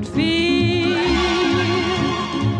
[0.00, 0.98] could feel.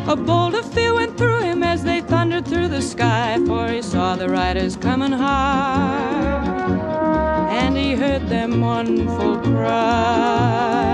[0.09, 3.83] A bolt of fear went through him as they thundered through the sky, for he
[3.83, 6.49] saw the riders coming hard,
[7.51, 10.91] and he heard their mournful cry.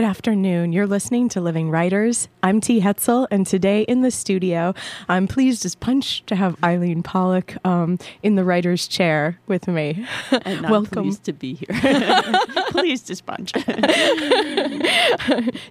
[0.00, 0.72] Good afternoon.
[0.72, 2.28] You're listening to Living Writers.
[2.42, 2.80] I'm T.
[2.80, 4.72] Hetzel, and today in the studio,
[5.10, 10.06] I'm pleased as punch to have Eileen Pollack um, in the writer's chair with me.
[10.30, 11.02] And Welcome.
[11.02, 11.68] pleased to be here.
[12.68, 13.52] pleased as punch.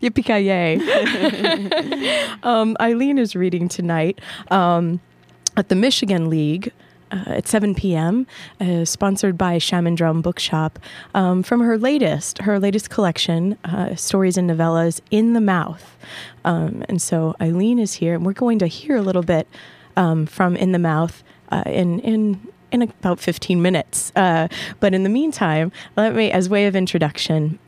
[0.03, 0.77] Yippee-ki-yay.
[2.43, 4.21] um, Eileen is reading tonight
[4.52, 4.99] um,
[5.57, 6.71] at the Michigan League.
[7.11, 8.27] Uh, at 7 p.m.,
[8.61, 10.77] uh, sponsored by Shaman Drum Bookshop,
[11.16, 15.97] um, from her latest, her latest collection, uh, stories and novellas, In the Mouth.
[16.45, 19.47] Um, and so Eileen is here, and we're going to hear a little bit
[19.97, 24.11] um, from In the Mouth uh, in in in about 15 minutes.
[24.16, 24.47] Uh,
[24.79, 27.59] but in the meantime, let me, as way of introduction,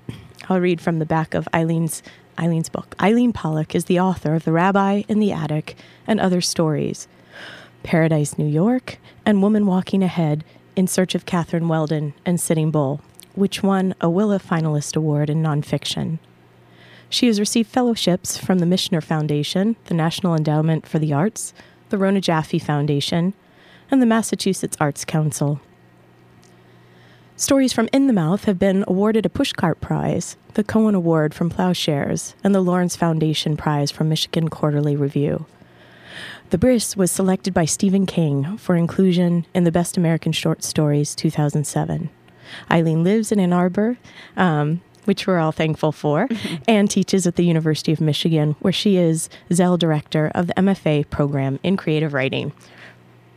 [0.49, 2.03] I'll read from the back of Eileen's
[2.39, 2.95] Eileen's book.
[3.01, 5.75] Eileen Pollack is the author of The Rabbi in the Attic
[6.07, 7.07] and Other Stories,
[7.83, 10.43] Paradise, New York, and Woman Walking Ahead
[10.75, 13.01] in Search of Catherine Weldon and Sitting Bull,
[13.35, 16.19] which won a Willa Finalist Award in Nonfiction.
[17.09, 21.53] She has received fellowships from the Michener Foundation, the National Endowment for the Arts,
[21.89, 23.33] the Rona Jaffe Foundation,
[23.89, 25.59] and the Massachusetts Arts Council.
[27.35, 31.49] Stories from In the Mouth have been awarded a Pushcart Prize, the Cohen Award from
[31.49, 35.45] Plowshares, and the Lawrence Foundation Prize from Michigan Quarterly Review.
[36.49, 41.15] The Bris was selected by Stephen King for inclusion in the Best American Short Stories
[41.15, 42.09] 2007.
[42.69, 43.97] Eileen lives in Ann Arbor,
[44.35, 46.27] um, which we're all thankful for,
[46.67, 51.09] and teaches at the University of Michigan, where she is Zell Director of the MFA
[51.09, 52.51] program in creative writing.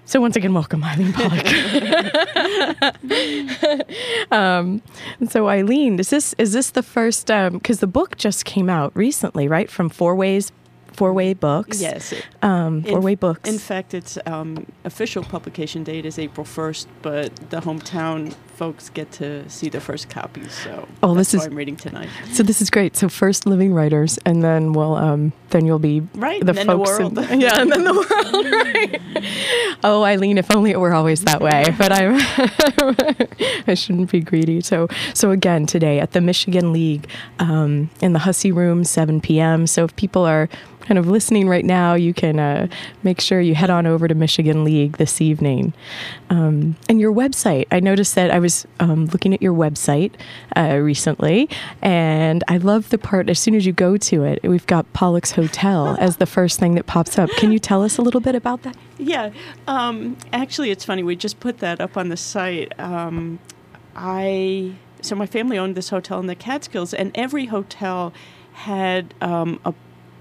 [0.06, 1.47] So once again, welcome, Eileen Pollack.
[4.31, 4.83] um,
[5.19, 7.28] and so Eileen, is this is this the first?
[7.28, 9.71] Because the book just came out recently, right?
[9.71, 10.53] From Four Ways,
[10.94, 11.81] Four Way Books.
[11.81, 12.15] yes.
[12.43, 13.49] um, Four Way Books.
[13.49, 19.11] In fact, its um, official publication date is April 1st, but the hometown folks get
[19.13, 20.53] to see the first copies.
[20.53, 22.09] So Oh, this is- I'm reading tonight.
[22.33, 22.97] so this is great.
[22.97, 26.67] So first, living writers, and then we'll um, then you'll be Right, the and then
[26.67, 27.31] the folks in- world.
[27.43, 28.45] yeah, and then the world.
[28.75, 29.01] Right.
[29.85, 31.65] Oh, Eileen, if only it were always that way.
[31.79, 32.17] But I'm
[33.67, 34.61] I shouldn't be greedy.
[34.61, 39.67] So so again today at the Michigan League um, in the Hussey Room, 7 p.m.
[39.67, 40.49] So if people are
[40.81, 42.69] kind of listening right now, you can uh,
[43.03, 45.73] make sure you head on over to Michigan League this evening.
[46.29, 50.12] Um, and your website, I noticed that I was um, looking at your website
[50.55, 51.49] uh, recently,
[51.81, 55.32] and I love the part as soon as you go to it, we've got Pollack's
[55.32, 57.31] Hotel as the first thing that pops up.
[57.38, 58.77] Can you tell us a little bit about that?
[58.99, 59.31] Yeah.
[59.66, 61.03] Um, actually, it's funny.
[61.03, 62.78] We just put that up on the site.
[62.78, 63.38] Um,
[63.97, 68.12] I so my family owned this hotel in the Catskills, and every hotel
[68.53, 69.75] had um, a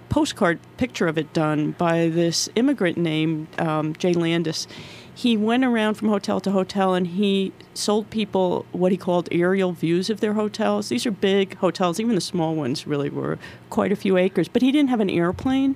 [0.09, 4.67] postcard picture of it done by this immigrant named um, Jay Landis.
[5.15, 9.71] He went around from hotel to hotel and he sold people what he called aerial
[9.71, 10.89] views of their hotels.
[10.89, 13.37] These are big hotels, even the small ones really were
[13.69, 15.75] quite a few acres, but he didn't have an airplane.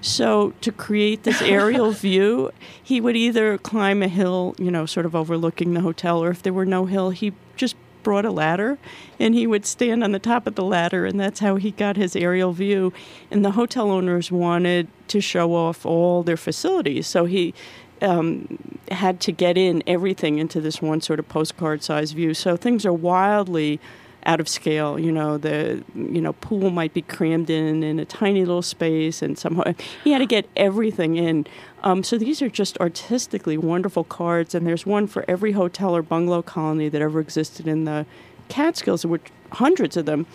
[0.00, 2.50] So to create this aerial view,
[2.82, 6.42] he would either climb a hill, you know, sort of overlooking the hotel, or if
[6.42, 8.78] there were no hill, he just brought a ladder
[9.18, 11.96] and he would stand on the top of the ladder and that's how he got
[11.96, 12.92] his aerial view
[13.30, 17.54] and the hotel owners wanted to show off all their facilities so he
[18.02, 18.58] um,
[18.90, 22.84] had to get in everything into this one sort of postcard size view so things
[22.84, 23.80] are wildly
[24.26, 28.04] out of scale you know the you know pool might be crammed in in a
[28.04, 29.62] tiny little space and somehow
[30.02, 31.46] he had to get everything in
[31.84, 36.00] um, so these are just artistically wonderful cards, and there's one for every hotel or
[36.00, 38.06] bungalow colony that ever existed in the
[38.48, 40.26] Catskills, which hundreds of them.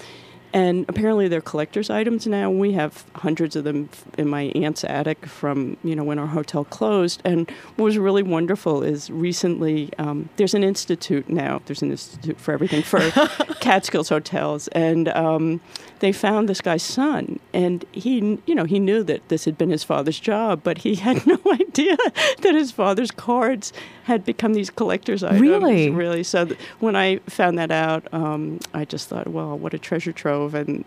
[0.54, 2.50] And apparently they're collector's items now.
[2.50, 6.66] We have hundreds of them in my aunt's attic from you know when our hotel
[6.66, 7.22] closed.
[7.24, 11.62] And what was really wonderful is recently um, there's an institute now.
[11.66, 13.00] There's an institute for everything for
[13.60, 15.62] Catskills hotels, and um,
[16.00, 19.70] they found this guy's son, and he you know he knew that this had been
[19.70, 21.98] his father's job, but he had no idea
[22.42, 23.72] that his father's cards
[24.10, 25.40] had become these collector's items.
[25.40, 25.90] Really?
[25.92, 26.24] really.
[26.24, 30.12] So th- when I found that out, um, I just thought, well, what a treasure
[30.12, 30.84] trove, and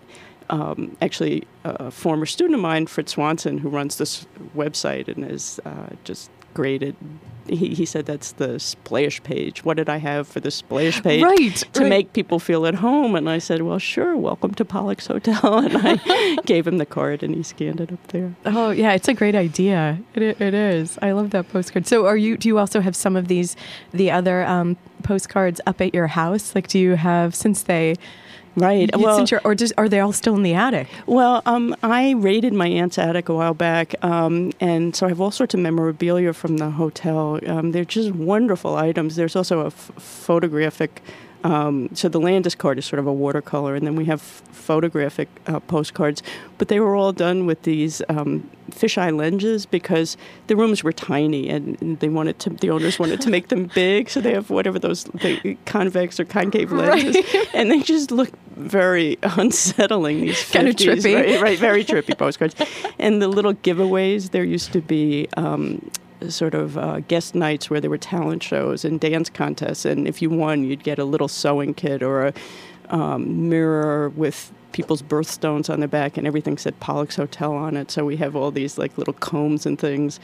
[0.51, 4.27] um, actually a former student of mine, Fritz Swanson, who runs this
[4.57, 6.97] website and is uh, just great at
[7.49, 9.65] he, he said that's the splash page.
[9.65, 11.23] What did I have for the splash page?
[11.23, 11.89] Right, To right.
[11.89, 13.15] make people feel at home.
[13.15, 15.59] And I said, well, sure, welcome to Pollack's Hotel.
[15.63, 18.35] And I gave him the card and he scanned it up there.
[18.45, 19.99] Oh yeah, it's a great idea.
[20.15, 20.99] It, it is.
[21.03, 21.87] I love that postcard.
[21.87, 22.37] So, are you?
[22.37, 23.57] Do you also have some of these,
[23.93, 26.55] the other um, postcards up at your house?
[26.55, 27.97] Like, do you have since they?
[28.55, 28.95] Right.
[28.97, 30.89] Well, or just, are they all still in the attic?
[31.07, 35.21] Well, um, I raided my aunt's attic a while back, um, and so I have
[35.21, 37.41] all sorts of memorabilia from the hotel.
[37.47, 39.17] Um, they're just wonderful items.
[39.17, 41.03] There's also a f- photographic.
[41.45, 45.29] Um, so the Landis card is sort of a watercolor, and then we have photographic
[45.47, 46.23] uh, postcards.
[46.59, 50.17] But they were all done with these um, fisheye lenses because
[50.47, 52.51] the rooms were tiny, and they wanted to.
[52.51, 56.25] The owners wanted to make them big, so they have whatever those the convex or
[56.25, 60.21] concave lenses, and they just look very unsettling.
[60.23, 61.15] These Kinda trippy.
[61.15, 61.41] right?
[61.41, 62.55] right, very trippy postcards.
[62.99, 65.91] And the little giveaways, there used to be um,
[66.29, 69.85] sort of uh, guest nights where there were talent shows and dance contests.
[69.85, 72.35] And if you won, you'd get a little sewing kit or a
[72.91, 77.91] um, mirror with people's birthstones on the back, and everything said Pollack's Hotel on it.
[77.91, 80.19] So we have all these like little combs and things.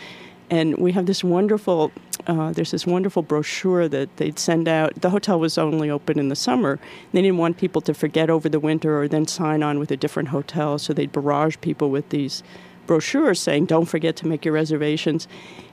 [0.51, 1.93] And we have this wonderful,
[2.27, 4.95] uh, there's this wonderful brochure that they'd send out.
[5.01, 6.79] The hotel was only open in the summer.
[7.13, 9.97] They didn't want people to forget over the winter or then sign on with a
[9.97, 10.79] different hotel.
[10.79, 12.43] So they'd barrage people with these
[12.87, 15.29] brochures saying, don't forget to make your reservations.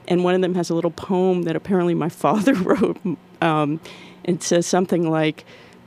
[0.06, 2.98] And one of them has a little poem that apparently my father wrote.
[3.40, 3.80] Um,
[4.24, 5.44] it says something like,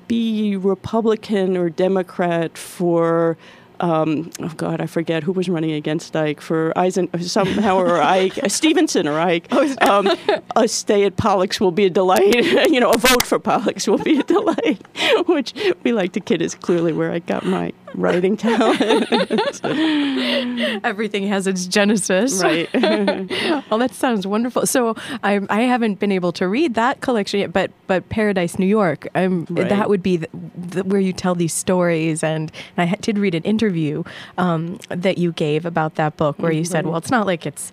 [0.08, 3.38] be Republican or Democrat for
[3.80, 8.40] um, oh God, I forget who was running against Ike for Eisen somehow or Ike
[8.48, 9.52] Stevenson or Ike.
[9.82, 10.10] Um,
[10.56, 12.36] a stay at Pollack's will be a delight.
[12.70, 14.82] you know, a vote for Pollack's will be a delight,
[15.28, 15.54] which
[15.84, 18.82] we like to kid is clearly where I got my writing talent.
[20.84, 22.42] Everything has its genesis.
[22.44, 22.70] right.
[22.74, 24.66] well, that sounds wonderful.
[24.66, 28.66] So I, I haven't been able to read that collection yet, but but Paradise New
[28.68, 29.68] York, um, Right.
[29.70, 32.24] that would be the, the, where you tell these stories.
[32.24, 34.04] And, I ha- did read an interview
[34.38, 37.72] um, that you gave about that book, where you said, "Well, it's not like it's."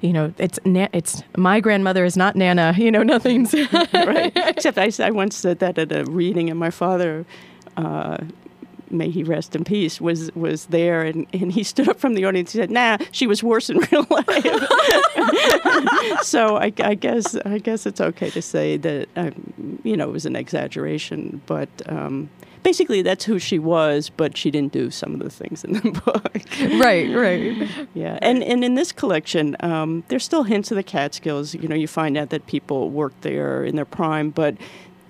[0.00, 2.74] You know, it's na- it's my grandmother is not Nana.
[2.82, 4.32] You know, nothing's right.
[4.34, 7.24] Except I, I once said that at a reading, and my father,
[7.76, 8.16] uh,
[8.92, 12.24] may he rest in peace, was was there, and, and he stood up from the
[12.24, 12.52] audience.
[12.52, 14.26] He said, "Nah, she was worse in real life."
[16.22, 20.12] so I, I guess I guess it's okay to say that um, you know it
[20.12, 21.68] was an exaggeration, but.
[21.86, 22.30] Um,
[22.62, 25.80] Basically, that's who she was, but she didn't do some of the things in the
[26.04, 26.80] book.
[26.80, 27.68] right, right.
[27.92, 31.54] Yeah, and and in this collection, um, there's still hints of the Catskills.
[31.54, 34.56] You know, you find out that people worked there in their prime, but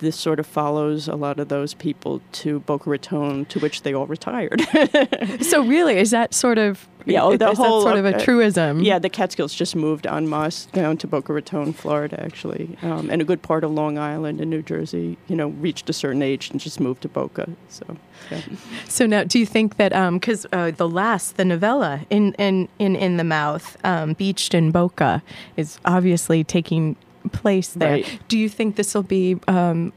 [0.03, 3.95] this sort of follows a lot of those people to Boca Raton, to which they
[3.95, 4.61] all retired.
[5.43, 8.17] So really, is that sort of Yeah, oh, the is that whole, sort of a
[8.17, 8.83] uh, truism?
[8.83, 13.21] yeah, the Catskills just moved en masse down to Boca Raton, Florida, actually, um, and
[13.23, 15.17] a good part of Long Island and New Jersey.
[15.29, 17.49] You know, reached a certain age and just moved to Boca.
[17.69, 17.97] So,
[18.31, 18.41] yeah.
[18.89, 22.97] So now, do you think that because uh, the last, the novella in in in
[22.97, 25.23] in the mouth, um, beached in Boca,
[25.57, 26.97] is obviously taking
[27.31, 27.93] place there.
[27.93, 28.21] Right.
[28.29, 29.39] Do you think this will be?
[29.49, 29.93] Um,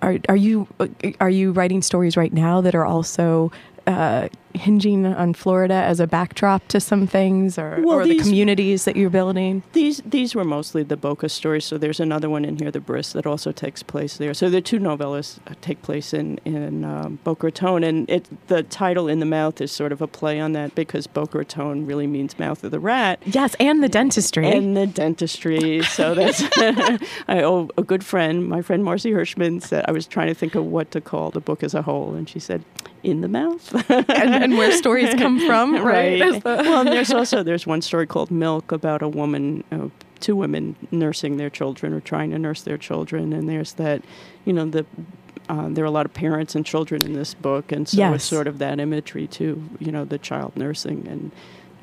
[0.00, 0.68] are are you
[1.20, 3.50] are you writing stories right now that are also
[3.86, 8.84] uh, hinging on Florida as a backdrop to some things, or, Well, or the communities
[8.84, 9.62] that you're building?
[9.72, 11.64] These these were mostly the Boca stories.
[11.64, 14.34] So there's another one in here, The Bris, that also takes place there.
[14.34, 18.62] So the two novellas uh, take place in in um, Boca Raton, and it the
[18.62, 22.06] title in the mouth is sort of a play on that because Boca Raton really
[22.06, 23.22] means mouth of the rat.
[23.24, 24.50] Yes, and the dentistry.
[24.50, 25.82] And the dentistry.
[25.82, 26.42] So that's
[27.28, 30.54] I owe a good friend, my friend Marcy Hirschman, said I was trying to think
[30.54, 32.64] of what to call the book as a whole, and she said,
[33.02, 36.18] "In the mouth." and, and where stories come from, right?
[36.18, 39.88] That's the- well, there's also there's one story called Milk about a woman, uh,
[40.20, 44.02] two women nursing their children or trying to nurse their children, and there's that,
[44.44, 44.84] you know, the.
[45.48, 48.14] Uh, there are a lot of parents and children in this book, and so Yes.
[48.14, 49.60] it's sort of that imagery too.
[49.80, 51.32] You know, the child nursing and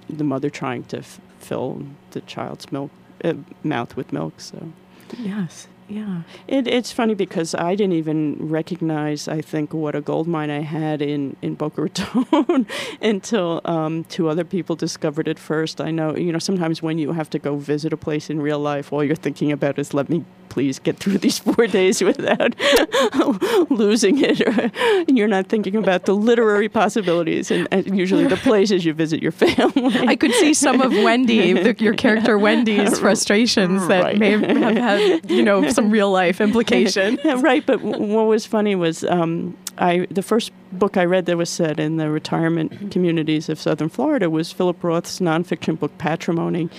[0.10, 2.90] the mother trying to f- fill the child's milk
[3.24, 4.40] uh, mouth with milk.
[4.40, 4.72] So
[5.18, 6.22] yes, yeah.
[6.48, 10.62] it, it's funny because I didn't even recognize, I think, what a gold mine I
[10.62, 12.68] had in, in Boca Raton
[13.02, 15.82] until um, two other people discovered it first.
[15.82, 18.60] I know, you know, sometimes when you have to go visit a place in real
[18.60, 22.56] life, all you're thinking about is let me please get through these four days without
[23.70, 24.40] losing it.
[24.42, 29.22] and you're not thinking about the literary possibilities and, and usually the places you visit
[29.22, 29.96] your family.
[30.08, 34.18] I could see some of Wendy, the, your character Wendy's frustrations that Right.
[34.18, 37.20] may have had, you know, some real life implication.
[37.24, 37.66] Right.
[37.66, 41.80] But what was funny was um, I the first book I read that was set
[41.80, 46.70] in the retirement communities of Southern Florida was Philip Roth's nonfiction book Patrimony,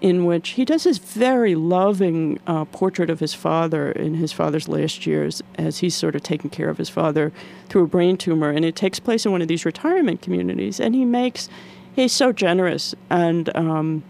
[0.00, 4.68] in which he does this very loving uh, portrait of his father in his father's
[4.68, 7.32] last years as he's sort of taking care of his father
[7.68, 10.94] through a brain tumor, and it takes place in one of these retirement communities, and
[10.94, 11.48] he makes
[11.94, 13.54] he's so generous and.
[13.56, 14.02] Um,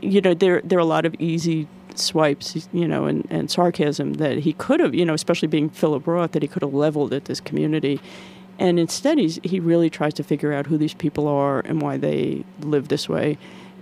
[0.00, 4.14] you know, there there are a lot of easy swipes, you know, and, and sarcasm
[4.14, 7.12] that he could have, you know, especially being Philip Roth, that he could have leveled
[7.12, 8.00] at this community.
[8.58, 11.96] And instead, he's, he really tries to figure out who these people are and why
[11.96, 13.38] they live this way.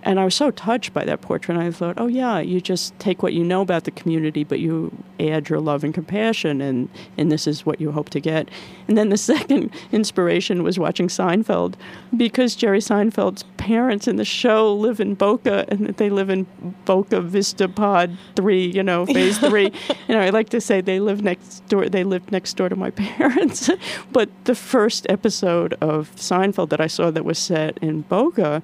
[0.06, 1.56] And I was so touched by that portrait.
[1.56, 4.60] And I thought, oh, yeah, you just take what you know about the community, but
[4.60, 8.48] you add your love and compassion, and, and this is what you hope to get.
[8.86, 11.74] And then the second inspiration was watching Seinfeld,
[12.16, 16.46] because Jerry Seinfeld's parents in the show live in Boca, and they live in
[16.84, 19.64] Boca Vista Pod 3, you know, phase 3.
[20.08, 22.76] you know, I like to say they live next door, they lived next door to
[22.76, 23.68] my parents.
[24.12, 28.62] but the first episode of Seinfeld that I saw that was set in Boca,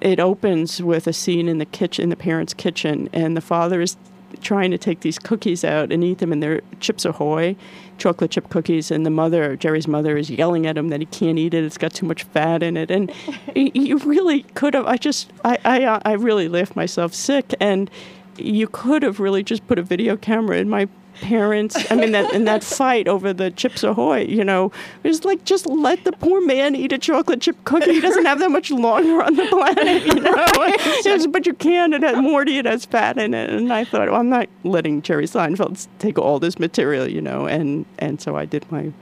[0.00, 3.80] it opens with a scene in the kitchen, in the parents' kitchen, and the father
[3.80, 3.96] is
[4.42, 7.56] trying to take these cookies out and eat them, and they're Chips Ahoy,
[7.98, 11.38] chocolate chip cookies, and the mother, Jerry's mother, is yelling at him that he can't
[11.38, 11.64] eat it.
[11.64, 13.12] It's got too much fat in it, and
[13.54, 14.86] you really could have.
[14.86, 17.90] I just, I, I, uh, I really laughed myself sick, and
[18.36, 20.88] you could have really just put a video camera in my
[21.20, 21.90] parents.
[21.90, 25.44] I mean, that in that fight over the Chips Ahoy, you know, it was like
[25.44, 27.94] just let the poor man eat a chocolate chip cookie.
[27.94, 31.26] He doesn't have that much longer on the planet, you know.
[31.32, 31.92] but you can.
[31.92, 32.58] It has Morty.
[32.58, 33.50] It has fat in it.
[33.50, 37.46] And I thought, well, I'm not letting Jerry Seinfeld take all this material, you know.
[37.46, 38.92] And and so I did my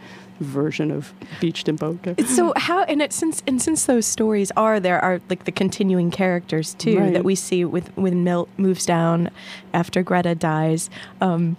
[0.41, 2.17] version of Beached in Boca.
[2.27, 6.11] So how and it since and since those stories are there are like the continuing
[6.11, 7.13] characters too Right.
[7.13, 9.31] that we see with when Milt moves down
[9.73, 10.91] after Greta dies.
[11.21, 11.57] Um,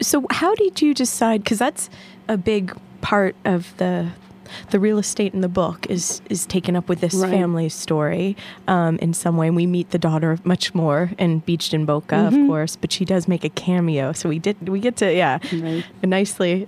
[0.00, 1.42] so how did you decide?
[1.44, 1.88] Because that's
[2.28, 4.10] a big part of the
[4.70, 7.30] the real estate in the book is is taken up with this Right.
[7.30, 8.36] family story
[8.68, 9.48] um, in some way.
[9.48, 12.42] And we meet the daughter much more in Beached in Boca, Mm-hmm.
[12.42, 14.12] of course, but she does make a cameo.
[14.12, 15.84] So we did we get to yeah Right.
[16.02, 16.66] nicely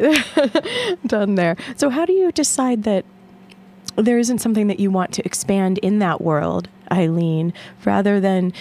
[1.06, 1.56] done there.
[1.76, 3.04] So how do you decide that
[3.96, 7.52] there isn't something that you want to expand in that world, Eileen,
[7.84, 8.52] rather than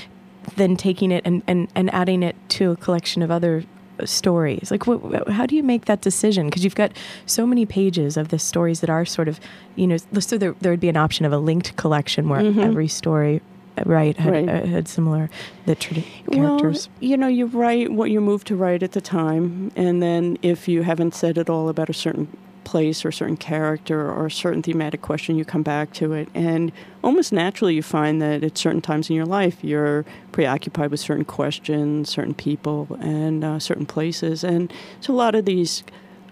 [0.55, 3.63] than taking it and, and, and adding it to a collection of other
[4.03, 4.71] stories?
[4.71, 6.47] Like, what, how do you make that decision?
[6.47, 6.91] Because you've got
[7.25, 9.39] so many pages of the stories that are sort of,
[9.75, 12.87] you know, so there, there would be an option of a linked collection where every
[12.87, 13.41] story,
[13.77, 14.49] uh, right, had, Right.
[14.49, 15.29] uh, had similar
[15.65, 16.89] the tra- characters.
[16.89, 20.37] Well, you know, you write what you move to write at the time, and then
[20.41, 22.27] if you haven't said it all about a certain
[22.65, 26.27] place or a certain character or a certain thematic question, you come back to it.
[26.33, 26.71] And
[27.03, 30.03] almost naturally, you find that at certain times in your life, you're
[30.33, 34.43] preoccupied with certain questions, certain people, and uh, certain places.
[34.43, 35.83] And so a lot of these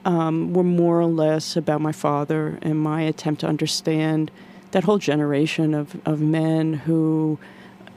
[0.03, 4.31] um, were more or less about my father and my attempt to understand
[4.71, 7.39] that whole generation of, of men who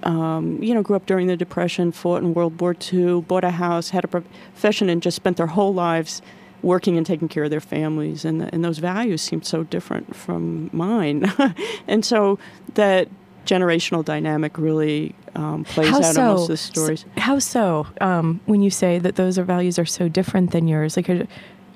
[0.02, 3.50] um, you know, grew up during the Depression, fought in World War II, bought a
[3.50, 6.22] house, had a profession, and just spent their whole lives
[6.66, 8.24] working and taking care of their families.
[8.24, 11.32] And, and those values seemed so different from mine.
[11.88, 12.38] and so
[12.74, 13.08] that
[13.46, 16.20] generational dynamic really um, plays How out so?
[16.20, 17.04] in most of the stories.
[17.16, 17.86] How so?
[18.00, 21.26] Um, when you say that those are values are so different than yours, like, are-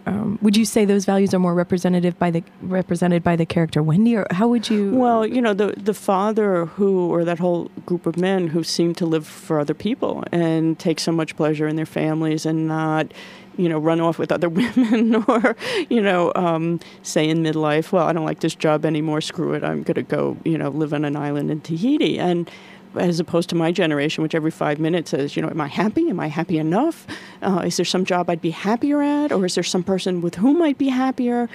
[0.07, 3.83] um, would you say those values are more representative by the represented by the character
[3.83, 4.91] Wendy, or how would you?
[4.95, 8.95] Well, you know, the the father who, or that whole group of men who seem
[8.95, 13.13] to live for other people and take so much pleasure in their families and not,
[13.61, 15.57] you know, run off with other women or,
[15.89, 19.21] you know, um, say in midlife, well, I don't like this job anymore.
[19.21, 19.63] Screw it.
[19.63, 22.19] I'm going to go, you know, live on an island in Tahiti.
[22.19, 22.51] And
[22.97, 26.09] as opposed to my generation, which every five minutes says, you know, am I happy?
[26.09, 27.07] Am I happy enough?
[27.43, 29.31] Uh, is there some job I'd be happier at?
[29.31, 31.49] Or is there some person with whom I'd be happier?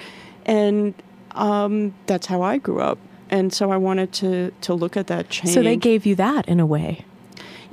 [0.45, 0.93] And
[1.31, 2.97] um, that's how I grew up.
[3.29, 5.53] And so I wanted to, to look at that change.
[5.53, 7.03] so they gave you that in a way.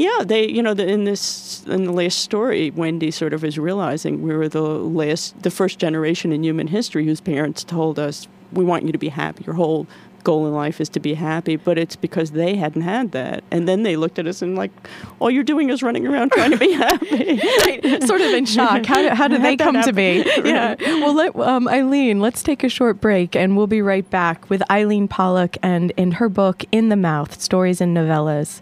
[0.03, 3.57] Yeah, they, you know, the, in this, in the last story, Wendy sort of is
[3.57, 8.27] realizing we were the last, the first generation in human history whose parents told us,
[8.53, 9.45] we want you to be happy.
[9.45, 9.87] Your whole
[10.25, 11.55] goal in life is to be happy.
[11.55, 13.45] But it's because they hadn't had that.
[13.53, 14.73] And then they looked at us and like,
[15.21, 17.39] all you're doing is running around trying to be happy.
[18.07, 18.85] sort of in shock.
[18.85, 20.25] How, how did they come to be?
[20.45, 20.75] Yeah.
[20.81, 24.69] Well, let, um, Eileen, let's take a short break and we'll be right back with
[24.69, 28.61] Eileen Pollack and in her book, In the Mouth Stories and Novellas.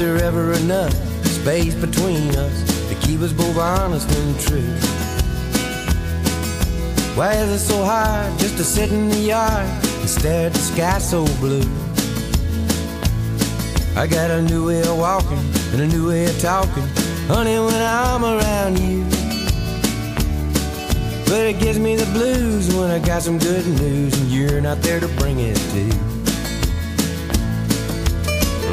[0.00, 0.94] There ever enough
[1.26, 4.72] space between us to keep us both honest and true?
[7.14, 9.66] Why is it so hard just to sit in the yard
[10.00, 11.68] and stare at the sky so blue?
[13.94, 16.86] I got a new way of walking and a new way of talking,
[17.28, 19.04] honey, when I'm around you.
[21.26, 24.80] But it gives me the blues when I got some good news and you're not
[24.80, 26.19] there to bring it to.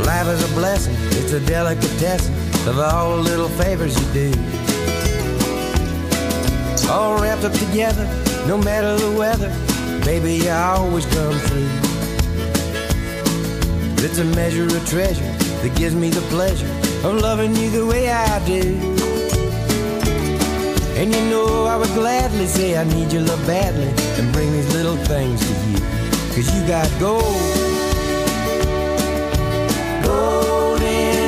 [0.06, 2.34] Life is a blessing, it's a delicatessen
[2.68, 4.32] of all the little favors you do.
[6.90, 8.06] All wrapped up together,
[8.48, 9.50] no matter the weather,
[10.06, 11.88] baby, you always come through.
[14.06, 15.26] It's a measure of treasure
[15.62, 16.68] that gives me the pleasure
[17.06, 18.98] of loving you the way I do.
[20.96, 24.74] And you know I would gladly say I need your love badly and bring these
[24.74, 25.78] little things to you.
[26.34, 27.67] Cause you got gold, gold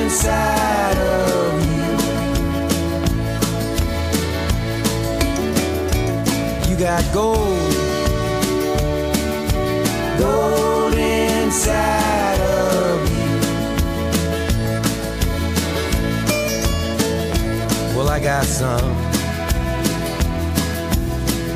[0.10, 1.86] inside of you.
[6.68, 7.74] You got gold,
[10.18, 13.38] gold inside of you.
[17.96, 18.96] Well, I got some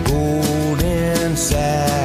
[0.05, 2.02] gold inside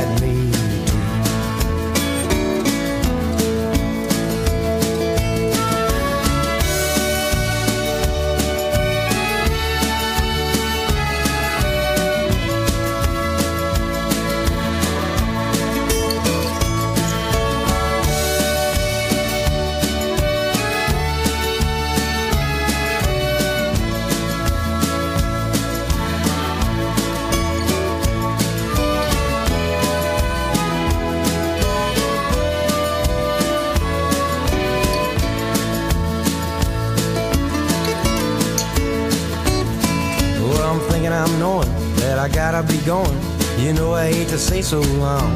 [42.29, 43.19] I gotta be going.
[43.59, 45.33] You know I hate to say so long.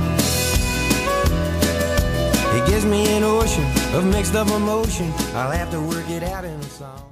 [2.54, 5.10] It gives me an ocean of mixed up emotion.
[5.34, 7.10] I'll have to work it out in a song.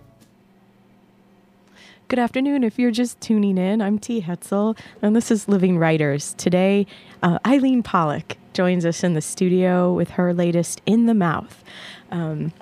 [2.09, 2.63] Good afternoon.
[2.63, 4.21] If you're just tuning in, I'm T.
[4.21, 6.35] Hetzel, and this is Living Writers.
[6.35, 6.87] Today,
[7.23, 11.65] uh, Eileen Pollack joins us in the studio with her latest In the Mouth.
[12.11, 12.53] Um,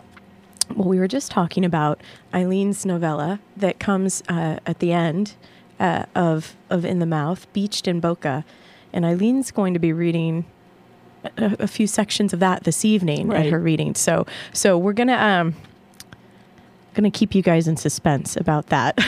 [0.77, 2.01] well, we were just talking about
[2.33, 5.35] Eileen's novella that comes uh, at the end
[5.81, 8.45] uh, of of In the Mouth, Beached in Boca,
[8.93, 10.45] and Eileen's going to be reading
[11.25, 13.95] a, a few sections of that this evening at her reading.
[13.95, 15.55] So, so we're gonna um,
[16.95, 18.99] gonna keep you guys in suspense about that.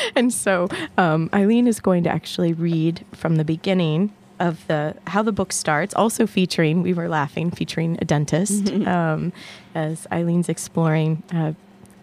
[0.16, 5.22] and so, um, Eileen is going to actually read from the beginning of the how
[5.22, 9.32] the book starts, also featuring we were laughing, featuring a dentist, um,
[9.74, 11.22] as Eileen's exploring.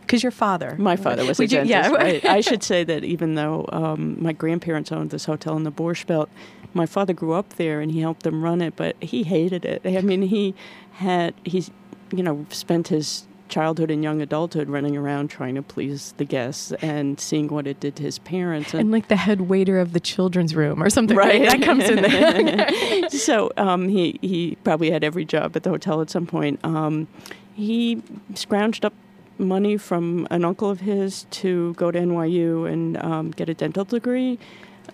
[0.08, 1.92] Because your father, My father was a Would you- dentist.
[1.92, 1.96] yeah.
[1.96, 2.26] right.
[2.26, 6.08] I should say that even though um, my grandparents owned this hotel in the Borscht
[6.08, 6.30] Belt,
[6.74, 9.82] my father grew up there and he helped them run it, but he hated it.
[9.86, 10.56] I mean, he
[10.94, 11.70] had he's
[12.12, 16.74] you know spent his childhood and young adulthood running around trying to please the guests
[16.82, 20.00] and seeing what it did to his parents and like the head waiter of the
[20.02, 21.16] children's room or something.
[21.18, 21.44] Right.
[21.50, 23.10] That comes in there.
[23.10, 26.60] so um, he he probably had every job at the hotel at some point.
[26.64, 27.08] Um,
[27.56, 27.98] he
[28.34, 28.94] scrounged up
[29.40, 33.86] money from an uncle of his to go to NYU and um, get a dental
[33.86, 34.40] degree.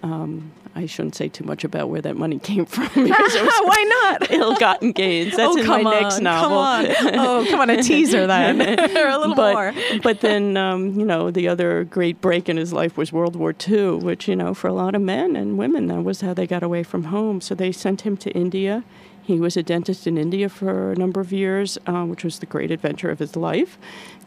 [0.02, 3.62] Um, I shouldn't say too much about where that money came from because it was
[3.64, 4.32] Why not?
[4.32, 5.36] ill-gotten gains.
[5.36, 6.50] That's oh, in my on, next novel.
[6.50, 7.16] Come on.
[7.16, 9.74] Oh, come on, a teaser then, or a little but, more.
[10.02, 13.54] but then, um, you know, the other great break in his life was World War
[13.68, 16.48] II, which, you know, for a lot of men and women, that was how they
[16.48, 17.40] got away from home.
[17.40, 18.84] So they sent him to India.
[19.24, 22.46] He was a dentist in India for a number of years, um, which was the
[22.46, 23.78] great adventure of his life.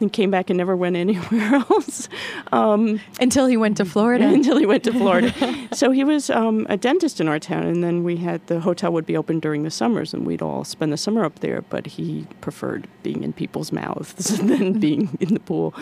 [0.01, 2.09] And came back and never went anywhere else
[2.53, 4.27] um, Until he went to Florida.
[4.37, 5.33] until he went to Florida.
[5.73, 8.93] so he was um, a dentist in our town, and then we had the hotel
[8.93, 11.63] would be open during the summers, and we'd all spend the summer up there.
[11.63, 15.75] But he preferred being in people's mouths than being in the pool.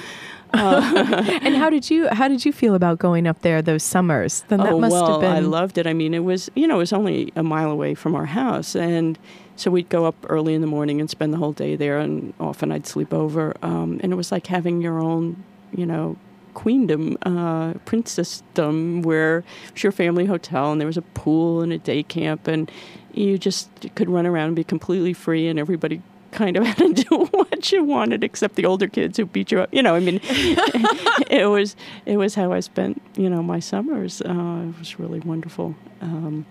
[1.43, 4.45] and how did you how did you feel about going up there those summers?
[4.49, 5.33] Then that oh must well, have been.
[5.33, 5.87] I loved it.
[5.87, 8.77] I mean, it was you know it was only a mile away from our house,
[8.77, 9.19] and
[9.57, 12.33] so we'd go up early in the morning and spend the whole day there, and
[12.39, 15.43] often I'd sleep over, um, and it was like having your own,
[15.75, 16.17] you know.
[16.55, 21.73] Queendom, uh, princessdom, where it was your family hotel, and there was a pool and
[21.73, 22.71] a day camp, and
[23.13, 26.01] you just could run around and be completely free, and everybody
[26.35, 29.61] kind of had to do what you wanted, except the older kids who beat you
[29.61, 29.73] up.
[29.73, 30.21] You know, I mean,
[31.31, 34.21] it was it was how I spent you know my summers.
[34.21, 35.75] Uh, it was really wonderful.
[36.01, 36.45] Um,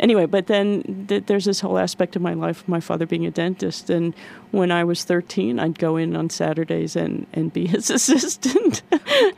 [0.00, 3.30] anyway, but then th- there's this whole aspect of my life my father being a
[3.30, 3.88] dentist.
[3.90, 4.12] And
[4.50, 8.82] when I was 13, I'd go in on Saturdays and, and be his assistant.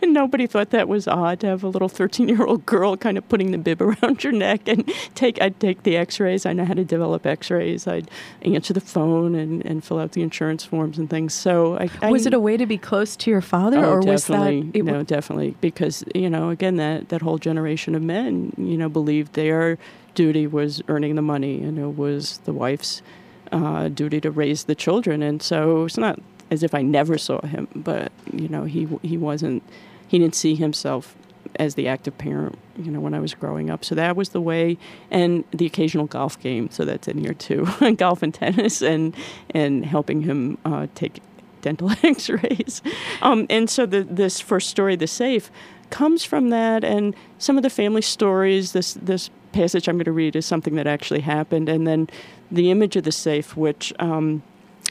[0.00, 3.18] and nobody thought that was odd to have a little 13 year old girl kind
[3.18, 6.46] of putting the bib around your neck and take, I'd take the x rays.
[6.46, 7.86] I know how to develop x rays.
[7.86, 8.10] I'd
[8.42, 11.34] answer the phone and, and fill out the insurance forms and things.
[11.34, 14.00] So I, I was it a way to be close to your father, Oh, or
[14.00, 14.52] was that?
[14.52, 15.56] it- no, definitely.
[15.60, 19.76] Because, you know, again, that, that whole generation of men, you know, believed their
[20.14, 23.02] duty was earning the money and it was the wife's
[23.50, 25.22] uh, duty to raise the children.
[25.22, 26.18] And so it's not
[26.50, 29.62] as if I never saw him, but, you know, he, he wasn't,
[30.08, 31.14] he didn't see himself
[31.56, 33.84] as the active parent, you know, when I was growing up.
[33.84, 34.78] So that was the way,
[35.10, 36.70] and the occasional golf game.
[36.70, 39.14] So that's in here too, golf and tennis, and
[39.50, 41.20] and helping him uh, take
[41.60, 42.82] dental X-rays.
[43.20, 45.50] Um, and so the, this first story, the safe,
[45.90, 48.72] comes from that, and some of the family stories.
[48.72, 52.08] This this passage I'm going to read is something that actually happened, and then
[52.50, 53.92] the image of the safe, which.
[53.98, 54.42] Um,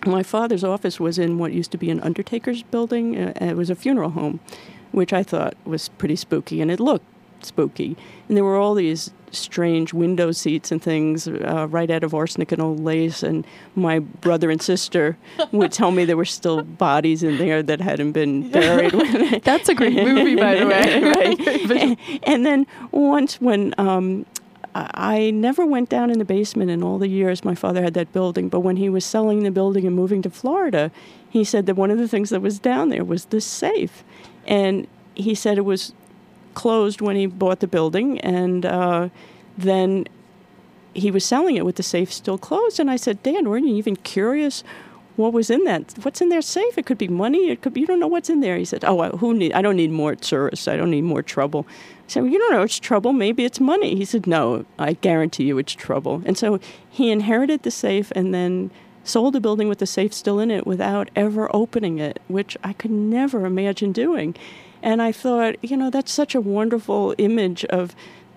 [0.04, 3.15] my father's office was in what used to be an undertaker's building.
[3.15, 4.39] Uh, it was a funeral home,
[4.91, 7.06] which I thought was pretty spooky, and it looked
[7.45, 7.97] spooky.
[8.28, 12.52] And there were all these strange window seats and things uh, right out of arsenic
[12.52, 13.24] and old lace.
[13.24, 13.45] And
[13.76, 15.17] my brother and sister
[15.52, 19.43] would tell me there were still bodies in there that hadn't been buried.
[19.43, 21.02] That's a great movie, by the way.
[21.02, 21.71] right.
[21.71, 24.26] and, and then once when um,
[24.73, 28.13] I never went down in the basement in all the years my father had that
[28.13, 30.91] building, but when he was selling the building and moving to Florida,
[31.29, 34.03] he said that one of the things that was down there was this safe.
[34.47, 35.93] And he said it was
[36.53, 39.10] closed when he bought the building, and uh,
[39.57, 40.07] then
[40.93, 42.79] he was selling it with the safe still closed.
[42.79, 44.63] And I said, Dan, weren't you even curious
[45.21, 45.93] what was in that?
[46.01, 46.77] What's in their safe?
[46.77, 47.49] It could be money.
[47.49, 48.57] It could be, you don't know what's in there.
[48.57, 49.53] He said, Oh, who need?
[49.53, 50.67] I don't need more tourists.
[50.67, 51.65] I don't need more trouble.
[51.69, 51.73] I
[52.07, 53.13] said, well, You don't know it's trouble.
[53.13, 53.95] Maybe it's money.
[53.95, 56.21] He said, No, I guarantee you it's trouble.
[56.25, 58.71] And so he inherited the safe and then
[59.03, 62.73] sold the building with the safe still in it without ever opening it, which I
[62.73, 64.36] could never imagine doing.
[64.84, 67.95] And I thought, you know, that's such a wonderful image of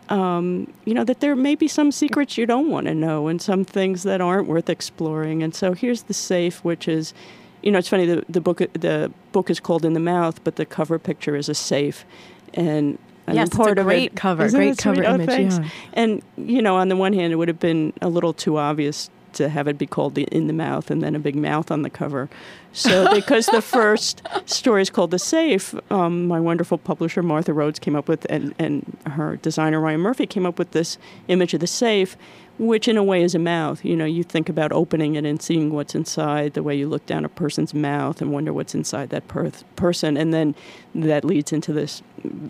[0.09, 3.41] um, you know, that there may be some secrets you don't want to know and
[3.41, 5.43] some things that aren't worth exploring.
[5.43, 7.15] And so here's the safe, which is,
[7.63, 8.07] you know, it's funny.
[8.07, 11.49] The, the book the book is called In the Mouth, but the cover picture is
[11.49, 12.05] a safe,
[12.53, 12.99] and.
[13.27, 14.79] and Yes, it's a part of great it, cover, great sweet?
[14.79, 15.69] cover Oh, image, yeah.
[15.95, 19.09] And you know, on the one hand, it would have been a little too obvious
[19.35, 21.83] to have it be called the in the mouth and then a big mouth on
[21.83, 22.29] the cover.
[22.73, 27.79] So because the first story is called the safe, um, my wonderful publisher Martha Rhodes
[27.79, 31.61] came up with, and and her designer Ryan Murphy came up with this image of
[31.61, 32.17] the safe.
[32.59, 33.85] Which, in a way, is a mouth.
[33.85, 37.05] You know, you think about opening it and seeing what's inside, the way you look
[37.07, 40.55] down a person's mouth and wonder what's inside that per- person, and then
[40.95, 42.03] that leads into this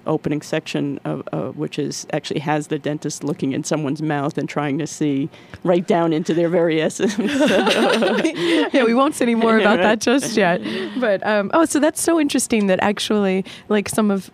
[0.07, 4.49] opening section of uh, which is actually has the dentist looking in someone's mouth and
[4.49, 5.29] trying to see
[5.63, 7.19] right down into their very essence.
[7.19, 10.61] yeah, we won't say any more about that just yet.
[11.01, 14.31] But um, oh, so that's so interesting that actually, like some of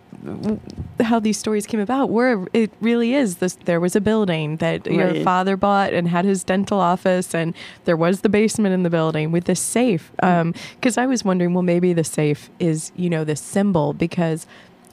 [0.99, 3.57] how these stories came about, where it really is this.
[3.65, 7.53] There was a building that your father bought and had his dental office, and
[7.85, 10.11] there was the basement in the building with this safe.
[10.17, 14.47] Because I was wondering, well, maybe the safe is you know this symbol because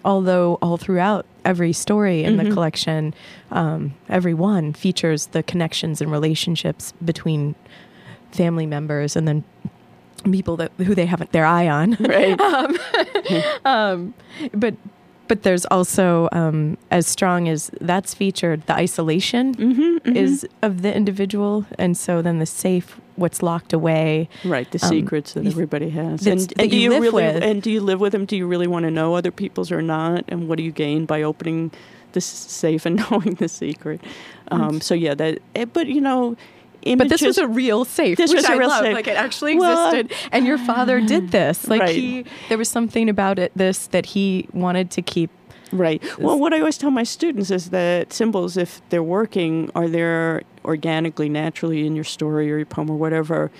[0.05, 3.15] although all throughout every story in the collection,
[3.51, 7.55] um, every one features the connections and relationships between
[8.33, 9.45] family members and then
[10.31, 11.97] people that who they have their eye on.
[12.01, 12.41] right.
[13.65, 14.15] um,
[14.53, 14.75] but
[15.29, 20.95] but there's also um, as strong as that's featured, the isolation Mm-hmm, is of the
[20.95, 24.29] individual, and so then the safe, what's locked away.
[24.45, 27.43] Right, the um, secrets that everybody has, and, and do you you live really with.
[27.43, 28.25] and do you live with them?
[28.25, 30.25] Do you really want to know other people's or not?
[30.29, 31.71] And what do you gain by opening
[32.13, 34.01] the safe and knowing the secret?
[34.51, 35.39] Um, so yeah, that.
[35.55, 36.37] eh, But you know,
[36.85, 38.85] But this was a real safe, This which was a I real love.
[38.85, 38.95] safe.
[38.95, 41.69] Like it actually Well- existed, and your father did this.
[41.69, 41.95] Like Right.
[41.97, 43.53] he, there was something about it.
[43.57, 45.31] This that he wanted to keep.
[45.71, 46.03] Right.
[46.19, 50.43] Well, what I always tell my students is that symbols, if they're working, are there
[50.65, 53.51] organically, naturally in your story or your poem or whatever,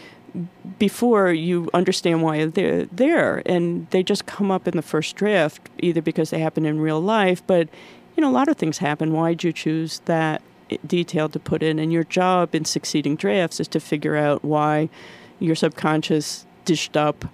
[0.79, 3.43] before you understand why they're there.
[3.45, 7.01] And they just come up in the first draft, either because they happen in real
[7.01, 7.69] life, but,
[8.17, 9.13] you know, a lot of things happen.
[9.13, 10.41] Why'd you choose that
[10.87, 11.79] detail to put in?
[11.79, 14.89] And your job in succeeding drafts is to figure out why
[15.39, 17.25] your subconscious dished up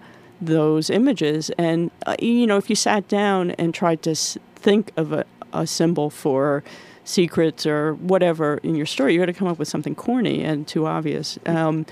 [0.40, 1.50] those images.
[1.58, 5.24] And, uh, you know, if you sat down and tried to s- think of a,
[5.52, 6.62] a symbol for
[7.04, 10.66] secrets or whatever in your story, you're going to come up with something corny and
[10.66, 11.38] too obvious.
[11.46, 11.86] Um,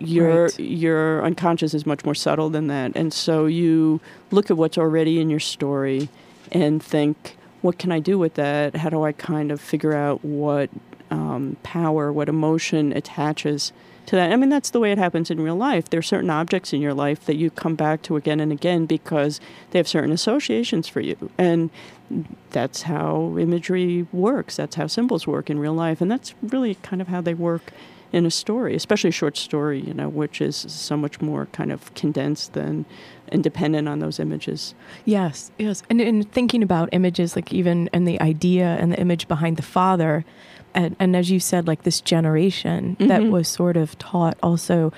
[0.00, 0.60] your Right.
[0.60, 5.18] your unconscious is much more subtle than that, and so you look at what's already
[5.20, 6.08] in your story
[6.52, 8.76] and think, what can I do with that?
[8.76, 10.70] How do I kind of figure out what
[11.10, 13.72] um, power, what emotion attaches
[14.08, 14.32] to that.
[14.32, 15.90] I mean, that's the way it happens in real life.
[15.90, 18.86] There are certain objects in your life that you come back to again and again
[18.86, 19.38] because
[19.70, 21.30] they have certain associations for you.
[21.36, 21.70] And
[22.50, 24.56] that's how imagery works.
[24.56, 26.00] That's how symbols work in real life.
[26.00, 27.72] And that's really kind of how they work
[28.10, 31.70] in a story, especially a short story, you know, which is so much more kind
[31.70, 32.86] of condensed than
[33.32, 34.74] independent on those images.
[35.04, 35.82] Yes, yes.
[35.90, 39.62] And in thinking about images, like even and the idea and the image behind the
[39.62, 40.24] father,
[40.74, 43.08] and, and as you said, like this generation mm-hmm.
[43.08, 44.92] that was sort of taught also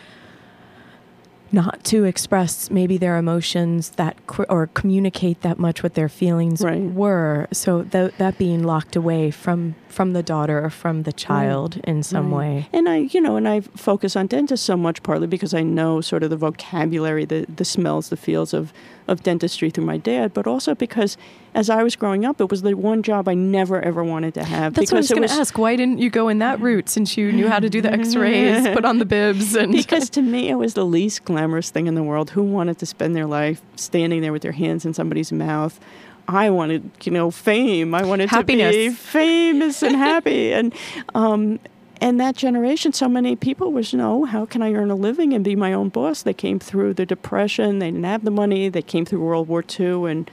[1.52, 4.16] not to express maybe their emotions that
[4.48, 6.80] or communicate that much what their feelings right.
[6.80, 11.76] were so th- that being locked away from from the daughter or from the child
[11.76, 11.84] right.
[11.86, 12.38] in some right.
[12.38, 15.62] way and i you know and i focus on dentists so much partly because i
[15.62, 18.72] know sort of the vocabulary the the smells the feels of
[19.08, 21.16] of dentistry through my dad but also because
[21.54, 24.44] as I was growing up, it was the one job I never ever wanted to
[24.44, 24.74] have.
[24.74, 25.58] That's what I was going to ask.
[25.58, 28.68] Why didn't you go in that route since you knew how to do the X-rays,
[28.68, 31.39] put on the bibs, and because to me it was the least glamorous
[31.72, 32.30] thing in the world.
[32.30, 35.78] Who wanted to spend their life standing there with their hands in somebody's mouth?
[36.28, 37.94] I wanted, you know, fame.
[37.94, 38.74] I wanted Happiness.
[38.74, 40.72] to be famous and happy, and
[41.14, 41.58] um,
[42.00, 45.44] and that generation, so many people was, no, how can I earn a living and
[45.44, 46.22] be my own boss?
[46.22, 47.78] They came through the depression.
[47.78, 48.70] They didn't have the money.
[48.70, 50.30] They came through World War II, and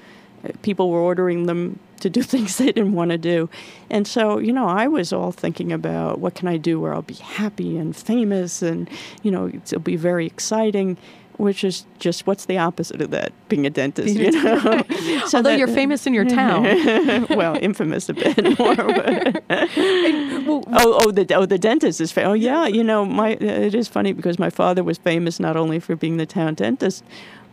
[0.61, 3.49] people were ordering them to do things they didn't want to do.
[3.89, 7.01] And so, you know, I was all thinking about what can I do where I'll
[7.01, 8.89] be happy and famous and,
[9.23, 10.97] you know, it'll be very exciting.
[11.37, 13.31] Which is just what's the opposite of that?
[13.47, 14.57] Being a dentist, you know.
[15.27, 18.75] so Although that, you're famous in your town, well, infamous a bit more.
[18.75, 22.29] But oh, oh, the oh, the dentist is famous.
[22.29, 25.77] Oh, yeah, you know, my it is funny because my father was famous not only
[25.79, 27.03] for being the town dentist,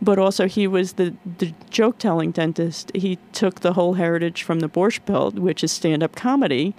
[0.01, 2.91] but also he was the, the joke telling dentist.
[2.95, 6.75] He took the whole heritage from the Borscht Belt, which is stand up comedy.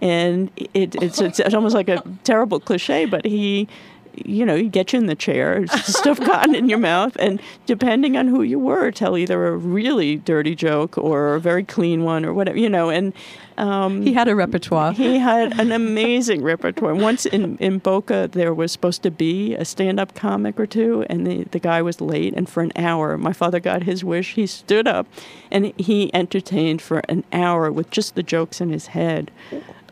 [0.00, 3.68] And it, it's, it's, it's almost like a terrible cliche, but he
[4.14, 8.16] you know, you get you in the chair, stuff gotten in your mouth, and depending
[8.16, 12.24] on who you were, tell either a really dirty joke or a very clean one
[12.24, 12.90] or whatever, you know.
[12.90, 13.12] And
[13.58, 14.92] um, he had a repertoire.
[14.92, 16.94] He had an amazing repertoire.
[16.94, 21.04] Once in, in Boca, there was supposed to be a stand up comic or two,
[21.08, 22.34] and the, the guy was late.
[22.34, 24.34] And for an hour, my father got his wish.
[24.34, 25.06] He stood up
[25.50, 29.30] and he entertained for an hour with just the jokes in his head.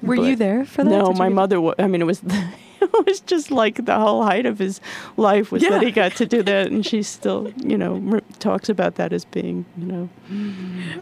[0.03, 0.91] Were but, you there for that?
[0.91, 1.61] No, my mother.
[1.79, 2.23] I mean, it was.
[2.31, 2.49] The,
[2.95, 4.81] it was just like the whole height of his
[5.17, 5.71] life was yeah.
[5.71, 9.25] that he got to do that, and she still, you know, talks about that as
[9.25, 10.09] being, you know.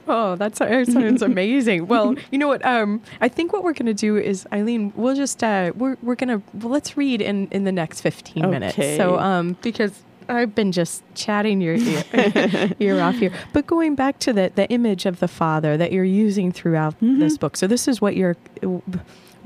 [0.09, 1.87] Oh, that sounds amazing.
[1.87, 2.65] well, you know what?
[2.65, 6.15] Um, I think what we're going to do is, Eileen, we'll just uh, we're we're
[6.15, 8.51] gonna well, let's read in in the next fifteen okay.
[8.51, 8.77] minutes.
[8.77, 13.33] So, um, because I've been just chatting your ear, ear off here.
[13.53, 17.19] But going back to the, the image of the father that you're using throughout mm-hmm.
[17.19, 17.57] this book.
[17.57, 18.37] So this is what you're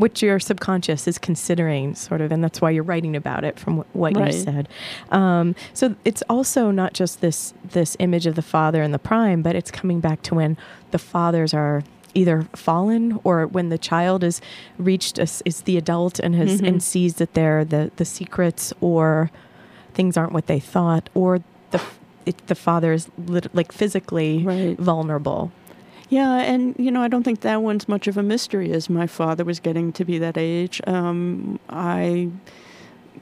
[0.03, 3.85] what your subconscious is considering, sort of, and that's why you're writing about it from
[3.93, 4.35] what right.
[4.35, 4.69] you said.
[5.13, 9.43] Um, so it's also not just this this image of the father and the prime,
[9.43, 10.59] but it's coming back to when
[10.91, 11.85] the fathers are
[12.15, 14.41] either fallen or when the child is
[14.77, 16.67] reached as is the adult and has mm-hmm.
[16.67, 19.31] and sees that they're the the secrets or
[19.95, 21.81] things aren't what they thought or the
[22.27, 24.79] it, the father is lit, like physically right.
[24.79, 25.53] vulnerable
[26.13, 29.07] yeah, and you know, I don't think that one's much of a mystery as my
[29.07, 30.79] father was getting to be that age.
[30.87, 32.29] Um, I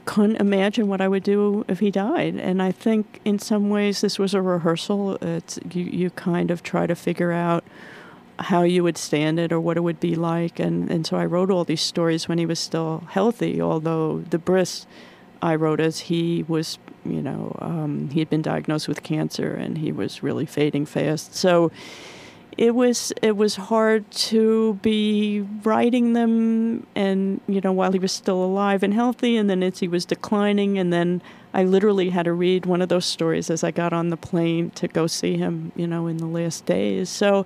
[0.03, 4.01] couldn't imagine what I would do if he died, and I think in some ways
[4.01, 5.15] this was a rehearsal.
[5.21, 7.63] It's you, you kind of try to figure out
[8.39, 11.23] how you would stand it or what it would be like, and and so I
[11.23, 14.85] wrote all these stories when he was still healthy, although the Bris
[15.41, 19.77] I wrote as he was, you know, um, he had been diagnosed with cancer and
[19.77, 21.33] he was really fading fast.
[21.33, 21.71] So
[22.57, 28.11] it was it was hard to be writing them and you know while he was
[28.11, 31.21] still alive and healthy and then as he was declining and then
[31.53, 34.69] I literally had to read one of those stories as I got on the plane
[34.71, 37.09] to go see him you know in the last days.
[37.09, 37.45] So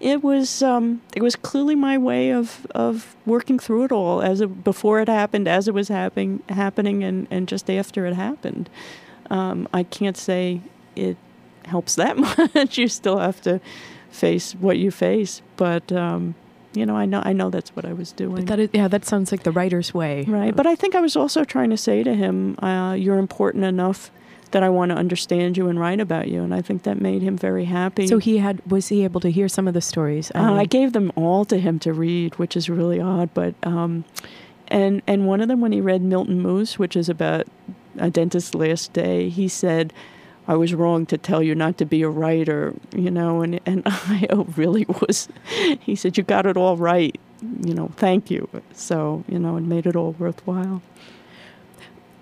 [0.00, 4.40] it was um, it was clearly my way of of working through it all as
[4.40, 8.68] it, before it happened as it was happening happening and, and just after it happened.
[9.30, 10.60] Um, I can't say
[10.94, 11.16] it
[11.64, 12.16] helps that
[12.54, 12.78] much.
[12.78, 13.60] You still have to
[14.16, 15.42] face what you face.
[15.56, 16.34] But um,
[16.72, 18.36] you know, I know I know that's what I was doing.
[18.36, 20.54] But that is, yeah, that sounds like the writer's way, right?
[20.54, 24.10] But I think I was also trying to say to him, uh, "You're important enough."
[24.52, 27.20] That I want to understand you and write about you, and I think that made
[27.20, 28.06] him very happy.
[28.06, 30.30] So he had was he able to hear some of the stories?
[30.36, 33.34] I, uh, I gave them all to him to read, which is really odd.
[33.34, 34.04] But um,
[34.68, 37.46] and and one of them when he read Milton Moose, which is about
[37.98, 39.92] a dentist's last day, he said,
[40.48, 43.82] I was wrong to tell you not to be a writer, you know, and, and
[43.86, 45.28] I really was.
[45.80, 47.18] He said, You got it all right,
[47.62, 48.48] you know, thank you.
[48.72, 50.82] So, you know, it made it all worthwhile.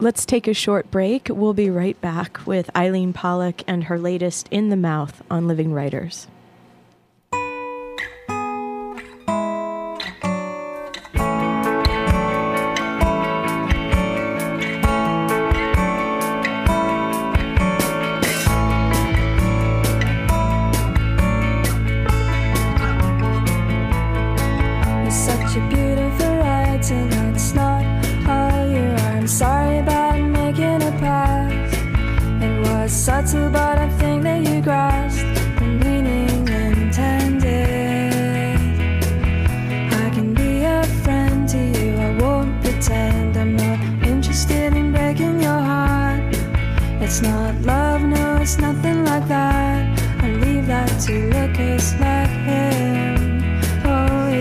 [0.01, 1.29] Let's take a short break.
[1.31, 5.73] We'll be right back with Eileen Pollack and her latest In the Mouth on Living
[5.73, 6.27] Writers.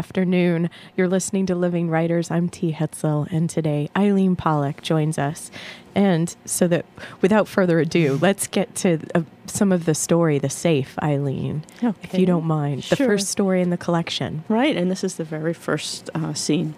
[0.00, 0.70] afternoon.
[0.96, 2.30] You're listening to Living Writers.
[2.30, 2.72] I'm T.
[2.72, 5.50] Hetzel, and today Eileen Pollack joins us.
[5.94, 6.86] And so that
[7.20, 11.98] without further ado, let's get to uh, some of the story, the safe, Eileen, okay.
[12.02, 12.84] if you don't mind.
[12.84, 12.96] Sure.
[12.96, 14.42] The first story in the collection.
[14.48, 16.76] Right, and this is the very first uh, scene.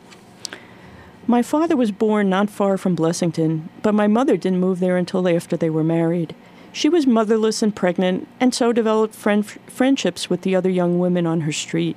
[1.28, 5.28] My father was born not far from Blessington, but my mother didn't move there until
[5.28, 6.34] after they were married.
[6.72, 11.24] She was motherless and pregnant, and so developed friend- friendships with the other young women
[11.24, 11.96] on her street.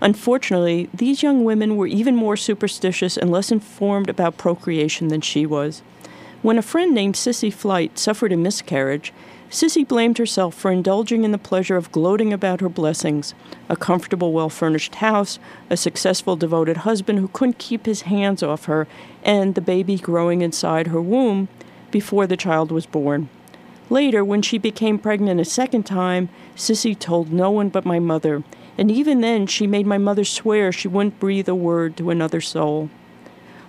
[0.00, 5.44] Unfortunately, these young women were even more superstitious and less informed about procreation than she
[5.44, 5.82] was.
[6.40, 9.12] When a friend named Sissy Flight suffered a miscarriage,
[9.50, 13.34] Sissy blamed herself for indulging in the pleasure of gloating about her blessings
[13.68, 15.38] a comfortable, well furnished house,
[15.70, 18.86] a successful, devoted husband who couldn't keep his hands off her,
[19.24, 21.48] and the baby growing inside her womb
[21.90, 23.28] before the child was born.
[23.90, 28.44] Later, when she became pregnant a second time, Sissy told no one but my mother,
[28.78, 32.40] and even then she made my mother swear she wouldn't breathe a word to another
[32.40, 32.88] soul.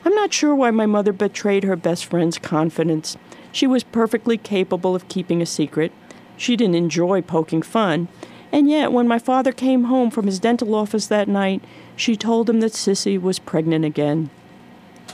[0.05, 3.17] I'm not sure why my mother betrayed her best friend's confidence.
[3.51, 5.91] She was perfectly capable of keeping a secret.
[6.37, 8.07] She didn't enjoy poking fun.
[8.51, 11.63] And yet, when my father came home from his dental office that night,
[11.95, 14.29] she told him that Sissy was pregnant again.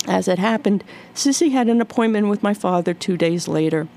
[0.08, 3.88] As it happened, Sissy had an appointment with my father two days later.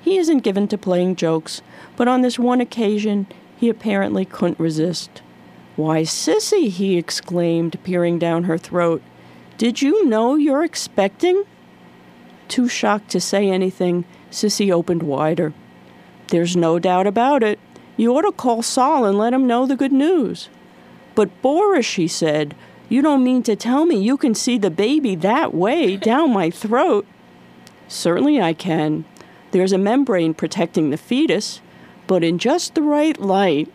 [0.00, 1.62] He isn't given to playing jokes,
[1.96, 5.22] but on this one occasion, he apparently couldn't resist.
[5.76, 9.02] Why, Sissy, he exclaimed, peering down her throat.
[9.58, 11.44] Did you know you're expecting?
[12.48, 15.52] Too shocked to say anything, Sissy opened wider.
[16.28, 17.58] There's no doubt about it.
[17.96, 20.48] You ought to call Sol and let him know the good news.
[21.14, 22.54] But Boris, she said,
[22.88, 26.50] you don't mean to tell me you can see the baby that way down my
[26.50, 27.06] throat?
[27.88, 29.04] Certainly I can.
[29.50, 31.60] There's a membrane protecting the fetus,
[32.06, 33.72] but in just the right light.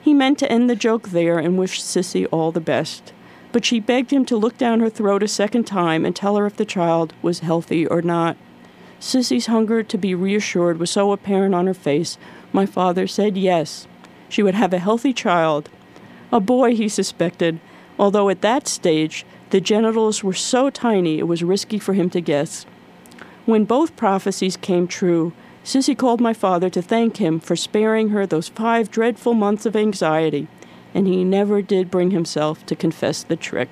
[0.00, 3.12] He meant to end the joke there and wished Sissy all the best,
[3.52, 6.46] but she begged him to look down her throat a second time and tell her
[6.46, 8.36] if the child was healthy or not.
[9.00, 12.18] Sissy's hunger to be reassured was so apparent on her face,
[12.52, 13.86] my father said yes,
[14.28, 15.68] she would have a healthy child.
[16.32, 17.60] A boy, he suspected,
[17.98, 22.20] although at that stage the genitals were so tiny it was risky for him to
[22.20, 22.66] guess.
[23.46, 25.32] When both prophecies came true,
[25.68, 29.76] Sissy called my father to thank him for sparing her those five dreadful months of
[29.76, 30.48] anxiety,
[30.94, 33.68] and he never did bring himself to confess the trick.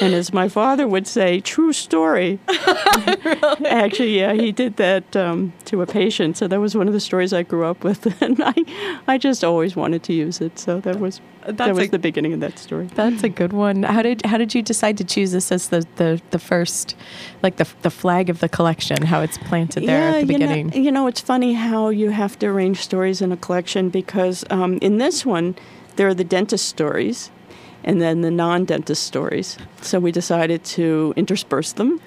[0.00, 2.38] And as my father would say, true story.
[3.24, 3.66] really?
[3.66, 6.36] Actually, yeah, he did that um, to a patient.
[6.36, 8.54] So that was one of the stories I grew up with, and I,
[9.06, 10.58] I just always wanted to use it.
[10.58, 12.86] So that was that's that was a, the beginning of that story.
[12.94, 13.82] That's a good one.
[13.82, 16.94] How did how did you decide to choose this as the the, the first,
[17.42, 19.02] like the the flag of the collection?
[19.02, 20.72] How it's planted there yeah, at the beginning.
[20.72, 23.88] You know, you know, it's funny how you have to arrange stories in a collection
[23.88, 25.56] because um, in this one
[25.96, 27.30] there are the dentist stories
[27.88, 29.56] and then the non dentist stories.
[29.80, 32.00] So we decided to intersperse them.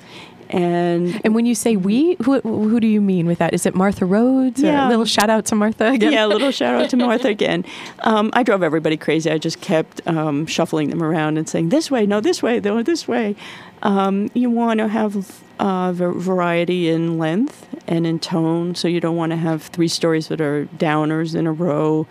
[0.50, 3.54] and And when you say we, who who do you mean with that?
[3.54, 4.62] Is it Martha Rhodes?
[4.62, 4.88] Yeah.
[4.88, 6.14] a little shout out to Martha again.
[6.14, 7.66] Yeah, a little shout out to Martha again.
[8.02, 9.32] Um, I drove everybody crazy.
[9.32, 12.84] I just kept um, shuffling them around and saying, this way, no, this way, no,
[12.84, 13.36] this way.
[13.82, 19.16] Um, you want to have uh, variety in length and in tone, so you don't
[19.16, 22.06] want to have three stories that are downers in a row.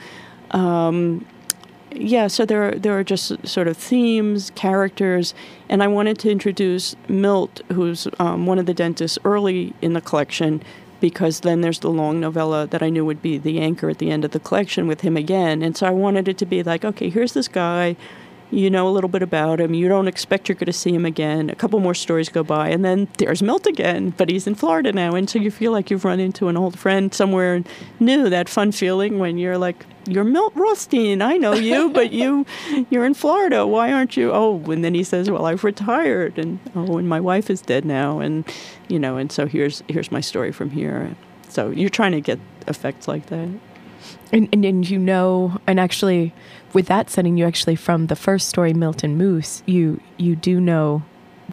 [0.51, 1.25] Um,
[1.93, 5.35] yeah, so there are, there are just sort of themes, characters,
[5.69, 10.01] and I wanted to introduce Milt, who's um, one of the dentists early in the
[10.01, 10.63] collection,
[11.01, 14.11] because then there's the long novella that I knew would be the anchor at the
[14.11, 15.63] end of the collection with him again.
[15.63, 17.97] And so I wanted it to be like, okay, here's this guy.
[18.51, 19.75] You know a little bit about him.
[19.75, 21.51] You don't expect you're going to see him again.
[21.51, 24.93] A couple more stories go by, and then there's Milt again, but he's in Florida
[24.93, 25.15] now.
[25.15, 27.63] And so you feel like you've run into an old friend somewhere
[28.01, 28.29] new.
[28.29, 31.23] That fun feeling when you're like, you're Milt Rothstein.
[31.23, 32.45] I know you, but you,
[32.91, 33.67] you're in Florida.
[33.67, 34.33] Why aren't you?
[34.33, 37.85] Oh, and then he says, well, I've retired, and oh, and my wife is dead
[37.85, 38.45] now, and
[38.89, 41.15] you know, and so here's here's my story from here.
[41.49, 43.49] So you're trying to get effects like that.
[44.33, 46.33] And, and and you know, and actually,
[46.73, 51.03] with that setting, you actually from the first story, Milton Moose, you you do know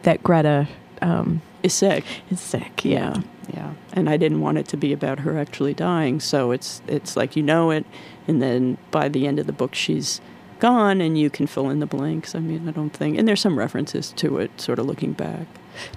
[0.04, 0.68] that Greta
[1.02, 2.06] um, Is sick.
[2.30, 2.84] is sick.
[2.86, 3.22] Yeah.
[3.54, 7.16] Yeah, and I didn't want it to be about her actually dying, so it's it's
[7.16, 7.86] like you know it,
[8.28, 10.20] and then by the end of the book she's
[10.60, 12.36] gone, and you can fill in the blanks.
[12.36, 15.48] I mean, I don't think, and there's some references to it, sort of looking back.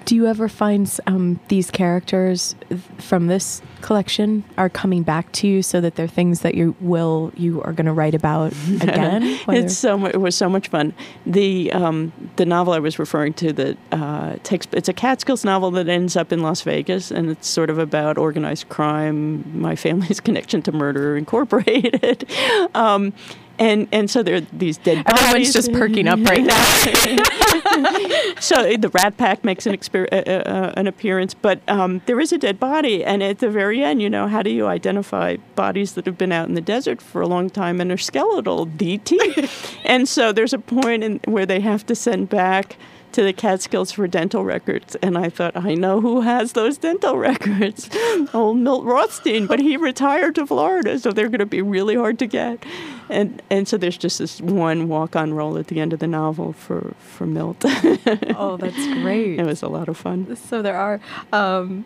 [0.05, 2.55] Do you ever find um, these characters
[2.99, 7.33] from this collection are coming back to you, so that they're things that you will
[7.37, 9.39] you are going to write about again?
[9.49, 10.15] It's so much.
[10.15, 10.93] It was so much fun.
[11.27, 15.71] The um, the novel I was referring to that uh, takes it's a Catskills novel
[15.73, 20.21] that ends up in Las Vegas, and it's sort of about organized crime, my family's
[20.31, 22.29] connection to Murder Incorporated,
[22.75, 23.13] um,
[23.61, 25.23] and and so there are these dead bodies.
[25.23, 26.65] Everyone's just perking up right now.
[28.41, 32.19] so the Rat Pack makes an exper- uh, uh, uh, an appearance, but um, there
[32.19, 35.37] is a dead body, and at the very end, you know, how do you identify
[35.55, 38.67] bodies that have been out in the desert for a long time and are skeletal?
[38.67, 42.77] DT, and so there's a point in where they have to send back
[43.13, 47.19] to the Catskills for dental records, and I thought, I know who has those dental
[47.19, 47.91] records,
[48.35, 52.19] old Milt Rothstein, but he retired to Florida, so they're going to be really hard
[52.21, 52.65] to get,
[53.09, 56.07] and and so there's just this one walk on roll at the end of the
[56.07, 57.59] novel for for Milt.
[57.65, 59.39] oh, that's great.
[59.39, 60.37] It was a lot of fun.
[60.37, 61.01] so there are
[61.33, 61.85] um,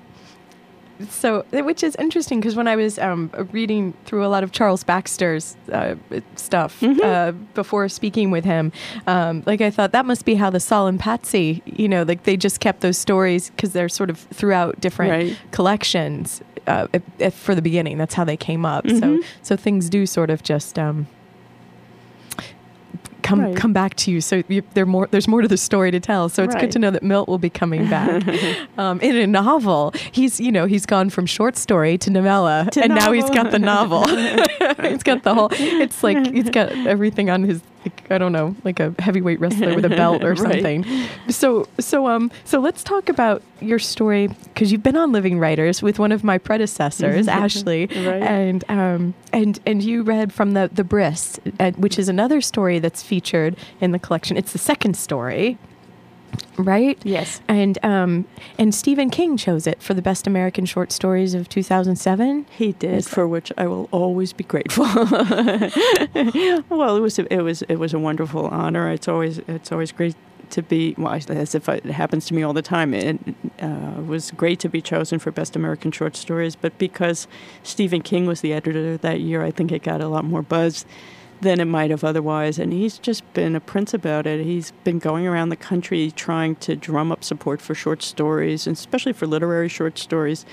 [1.11, 4.83] so which is interesting because when i was um, reading through a lot of charles
[4.85, 5.95] baxter's uh,
[6.37, 8.73] stuff uh, before speaking with him
[9.07, 12.23] um, like i thought that must be how the saul and patsy you know like
[12.25, 15.39] they just kept those stories because they're sort of throughout different Right.
[15.53, 18.89] collections uh, if, if for the beginning that's how they came up.
[18.89, 21.07] So so things do sort of just um,
[23.25, 23.57] come Right.
[23.57, 24.21] come back to you.
[24.21, 25.09] So you, there more.
[25.11, 26.29] There's more to the story to tell.
[26.29, 28.23] So it's good to know that Milt will be coming back
[28.79, 29.93] um, in a novel.
[30.13, 33.43] He's you know he's gone from short story to novella, To and now he's novel.
[33.43, 34.07] got the novel.
[34.89, 35.49] he's got the whole.
[35.53, 37.61] It's like he's got everything on his.
[37.85, 40.39] Like, I don't know, like a heavyweight wrestler with a belt or Right.
[40.39, 40.85] something.
[41.29, 45.83] So so um so let's talk about your story because you've been on Living Writers
[45.83, 48.23] with one of my predecessors, Ashley, Right.
[48.23, 52.79] and um and and you read from the the Bris, uh, which is another story
[52.79, 54.37] that's featured in the collection.
[54.37, 55.59] It's the second story,
[56.59, 56.99] right?
[57.05, 57.41] Yes.
[57.49, 58.27] And um
[58.59, 62.47] and Stephen King chose it for the best American short stories of 2007.
[62.57, 64.85] He did, It's- for which I will always be grateful.
[66.69, 68.91] well, it was a, it was it was a wonderful honor.
[68.91, 70.15] It's always it's always great
[70.51, 72.95] to be well, as if it happens to me all the time.
[72.95, 73.19] It
[73.61, 77.27] uh, was great to be chosen for best American short stories, but because
[77.63, 80.85] Stephen King was the editor that year, I think it got a lot more buzz
[81.41, 82.59] than it might have otherwise.
[82.59, 84.45] And he's just been a prince about it.
[84.45, 88.77] He's been going around the country trying to drum up support for short stories, and
[88.77, 90.47] especially for literary short stories.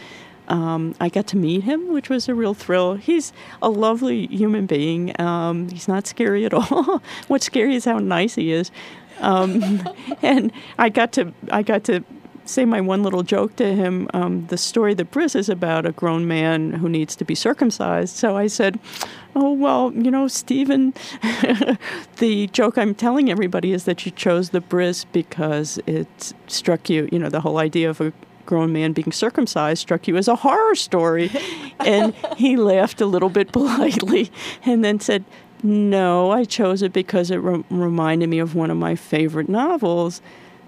[0.48, 2.96] Um, I got to meet him, which was a real thrill.
[2.96, 5.20] He's a lovely human being.
[5.20, 7.02] Um, he's not scary at all.
[7.28, 8.72] What's scary is how nice he is.
[9.20, 9.88] Um,
[10.22, 12.04] and I got to I got to
[12.46, 14.08] say my one little joke to him.
[14.14, 18.16] Um, the story that Bris is about a grown man who needs to be circumcised.
[18.16, 18.80] So I said,
[19.36, 20.94] "Oh well, you know, Stephen,
[22.18, 27.08] the joke I'm telling everybody is that you chose the Bris because it struck you.
[27.12, 28.14] You know, the whole idea of a
[28.46, 31.32] grown man being circumcised struck you as a horror story."
[31.80, 34.32] and he laughed a little bit politely,
[34.66, 35.24] and then said.
[35.64, 40.20] No, I chose it because it re- reminded me of one of my favorite novels,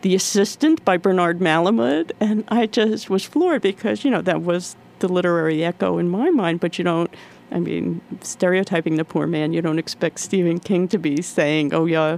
[0.03, 2.11] The Assistant by Bernard Malamud.
[2.19, 6.29] And I just was floored because, you know, that was the literary echo in my
[6.29, 7.13] mind, but you don't,
[7.51, 11.85] I mean, stereotyping the poor man, you don't expect Stephen King to be saying, oh,
[11.85, 12.17] yeah,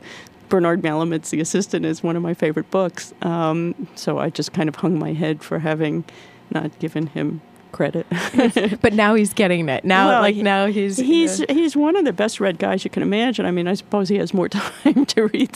[0.49, 3.13] Bernard Malamud's The Assistant is one of my favorite books.
[3.21, 6.05] Um, so I just kind of hung my head for having
[6.51, 7.41] not given him
[7.75, 8.07] credit.
[8.81, 9.83] but now he's getting it.
[9.83, 12.89] Now, Well, like now he's He's uh, he's one of the best read guys you
[12.89, 13.45] can imagine.
[13.45, 15.51] I mean, I suppose he has more time to read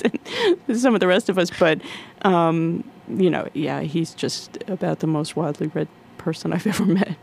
[0.68, 1.80] than some of the rest of us, but
[2.24, 7.18] um, you know, yeah, he's just about the most widely read person I've ever met.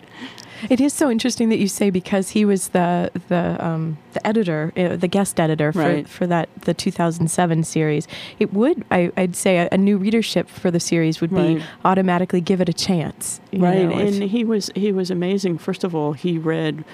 [0.70, 4.72] It is so interesting that you say because he was the the um, the editor,
[4.76, 6.08] uh, the guest editor for, Right.
[6.08, 8.08] for that the 2007 series.
[8.38, 12.40] It would I, I'd say a, a new readership for the series would be automatically
[12.40, 16.12] give it a chance, right know, and he was he was amazing first of all
[16.12, 16.84] he read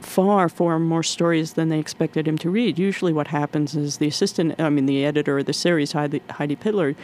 [0.00, 4.06] far far more stories than they expected him to read usually what happens is the
[4.06, 6.94] assistant i mean the editor of the series heidi, heidi Pitlor,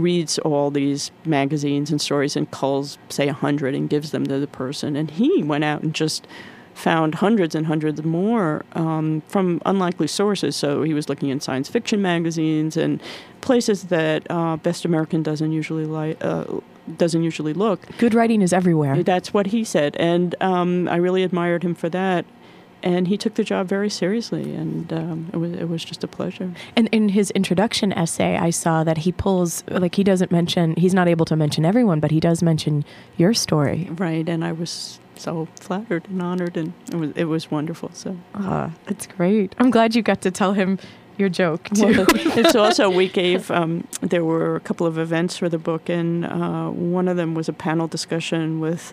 [0.00, 4.38] reads all these magazines and stories and culls say a hundred and gives them to
[4.38, 6.26] the person and he went out and just
[6.74, 10.56] found hundreds and hundreds more um, from unlikely sources.
[10.56, 13.00] So he was looking in science fiction magazines and
[13.40, 16.22] places that uh, Best American doesn't usually like.
[16.24, 16.44] Uh,
[16.96, 17.80] doesn't usually look.
[17.98, 19.04] good writing is everywhere.
[19.04, 22.24] That's what he said, and um, I really admired him for that.
[22.82, 26.08] And he took the job very seriously, and um, it was it was just a
[26.08, 26.50] pleasure.
[26.76, 30.94] And in his introduction essay, I saw that he pulls like he doesn't mention he's
[30.94, 32.84] not able to mention everyone, but he does mention
[33.16, 33.88] your story.
[33.92, 37.90] Right, and I was so flattered and honored, and it was it was wonderful.
[37.92, 39.54] So Ah, that's great.
[39.58, 40.78] I'm glad you got to tell him
[41.18, 42.06] your joke too.
[42.36, 46.24] It's also we gave um, there were a couple of events for the book, and
[46.24, 48.92] uh, one of them was a panel discussion with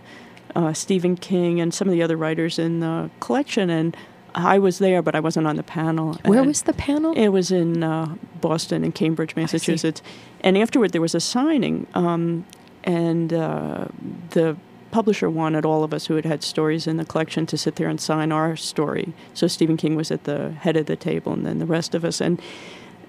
[0.56, 3.96] uh, Stephen King and some of the other writers in the collection, and
[4.36, 6.14] I was there, but I wasn't on the panel.
[6.26, 7.14] Where And was the panel?
[7.14, 10.02] It was in uh, Boston and Cambridge, Massachusetts,
[10.42, 12.46] and afterward there was a signing, um,
[12.84, 13.86] and uh,
[14.32, 14.56] the
[14.92, 17.88] publisher wanted all of us who had had stories in the collection to sit there
[17.88, 19.14] and sign our story.
[19.36, 22.04] So Stephen King was at the head of the table, and then the rest of
[22.04, 22.22] us.
[22.22, 22.42] And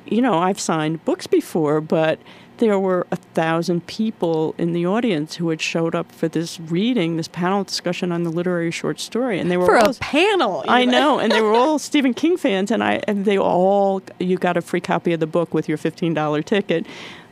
[0.06, 2.18] you know, I've signed books before, but
[2.60, 7.16] there were a thousand people in the audience who had showed up for this reading,
[7.16, 10.64] this panel discussion on the literary short story, and they were For all a panel.
[10.68, 10.92] I even.
[10.92, 14.56] know, and they were all Stephen King fans, and I and they all you got
[14.56, 16.86] a free copy of the book with your fifteen dollar ticket,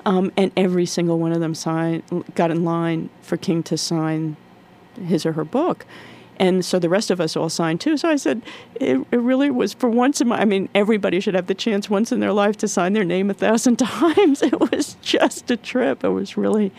[0.04, 2.02] um, and every single one of them signed
[2.34, 4.36] got in line for King to sign
[5.06, 5.86] his or her book.
[6.38, 7.96] And so the rest of us all signed too.
[7.96, 8.42] So I said,
[8.76, 11.90] it, it really was for once in my, I mean, everybody should have the chance
[11.90, 14.42] once in their life to sign their name a thousand times.
[14.42, 16.04] It was just a trip.
[16.04, 16.72] It was really,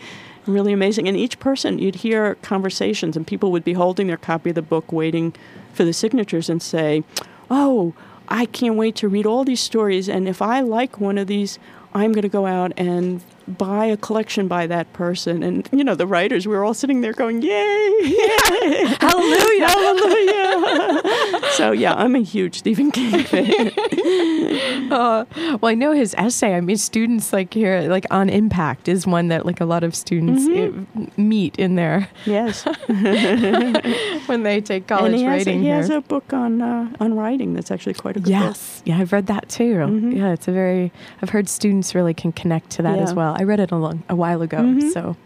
[0.46, 1.08] really amazing.
[1.08, 4.62] And each person, you'd hear conversations, and people would be holding their copy of the
[4.62, 5.34] book, waiting
[5.72, 7.04] for the signatures, and say,
[7.50, 7.94] "Oh,
[8.30, 10.08] I can't wait to read all these stories.
[10.08, 11.58] And if I like one of these,
[11.92, 15.94] I'm going to go out and buy a collection by that person." And you know,
[15.94, 17.90] the writers, we were all sitting there going, "Yay!
[18.02, 18.84] Yay!
[19.00, 19.68] Hallelujah.
[19.68, 23.70] Hallelujah!" so yeah, I'm a huge Stephen King fan.
[24.90, 25.24] Uh,
[25.60, 26.54] well, I know his essay.
[26.56, 29.94] I mean, students like here, like on impact, is one that like a lot of
[29.94, 31.02] students Mm-hmm.
[31.02, 32.64] uh, meet in there yes,
[34.26, 35.76] when they take college and he has, writing he here.
[35.76, 38.40] has a book on uh, on writing that's actually quite a good book.
[38.42, 39.74] Yes, yeah, I've read that too.
[39.74, 40.16] Mhm.
[40.16, 40.92] Yeah, it's a very.
[41.22, 43.16] I've heard students really can connect to that as Yeah.
[43.32, 43.40] Well.
[43.40, 44.92] I read it a long, a while ago, Mhm.
[44.92, 45.16] so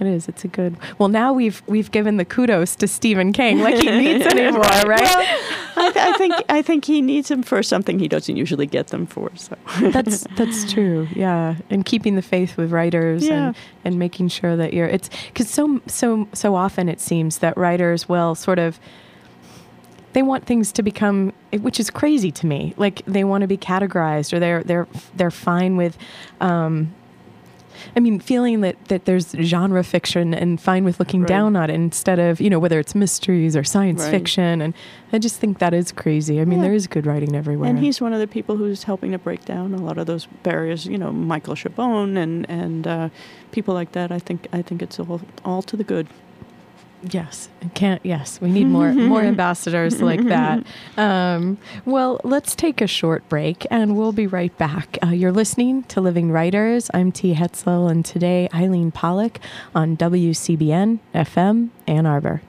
[0.00, 0.28] it is.
[0.28, 0.76] It's a good.
[0.98, 5.00] Well, now we've we've given the kudos to Stephen King, like he needs anymore, right?
[5.00, 8.66] Well, I, th- I think I think he needs them for something he doesn't usually
[8.66, 9.30] get them for.
[9.36, 11.08] So that's that's true.
[11.14, 13.48] Yeah, and keeping the faith with writers Yeah.
[13.48, 14.86] and and making sure that you're.
[14.88, 18.78] It's because so so so often it seems that writers will sort of.
[20.14, 22.74] They want things to become, which is crazy to me.
[22.76, 24.86] Like they want to be categorized, or they're they're
[25.16, 25.96] they're fine with.
[26.40, 26.92] Um,
[27.96, 31.28] I mean, feeling that, that there's genre fiction and fine with looking Right.
[31.28, 34.10] down on it instead of, you know, whether it's mysteries or science Right.
[34.10, 34.60] fiction.
[34.60, 34.74] And
[35.12, 36.40] I just think that is crazy.
[36.40, 36.66] I mean, Yeah.
[36.66, 37.68] there is good writing everywhere.
[37.68, 40.26] and he's one of the people who's helping to break down a lot of those
[40.42, 40.86] barriers.
[40.86, 43.08] You know, Michael Chabon and and uh,
[43.50, 44.10] people like that.
[44.10, 46.06] I think I think it's all all to the good.
[47.10, 48.04] Yes, can't.
[48.04, 50.64] Yes, we need more more ambassadors like that.
[50.96, 54.98] Um, well, let's take a short break, and we'll be right back.
[55.02, 56.90] Uh, you're listening to Living Writers.
[56.92, 57.34] I'm T.
[57.34, 59.40] Hetzel, and today Eileen Pollack
[59.74, 62.42] on WCBN FM Ann Arbor.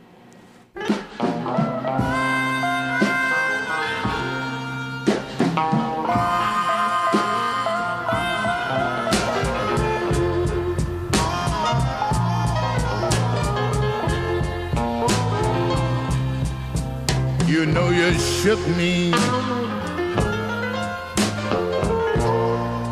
[18.43, 19.05] Shook me.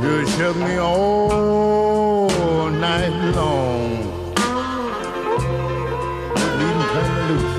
[0.02, 3.84] You shook me all night long.
[6.38, 7.56] Couldn't even loose.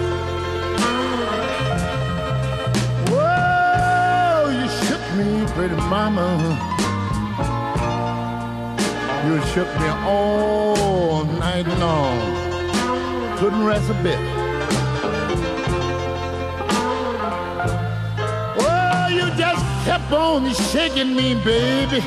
[3.11, 6.27] Whoa, you shook me, pretty mama.
[9.27, 12.19] You shook me all night long.
[13.37, 14.42] Couldn't rest a bit.
[19.85, 22.03] Just kept on shaking me, baby.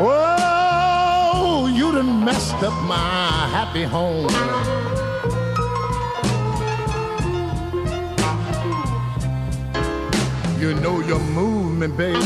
[0.00, 4.28] Oh, you done messed up my happy home.
[10.60, 12.20] You know your movement, baby.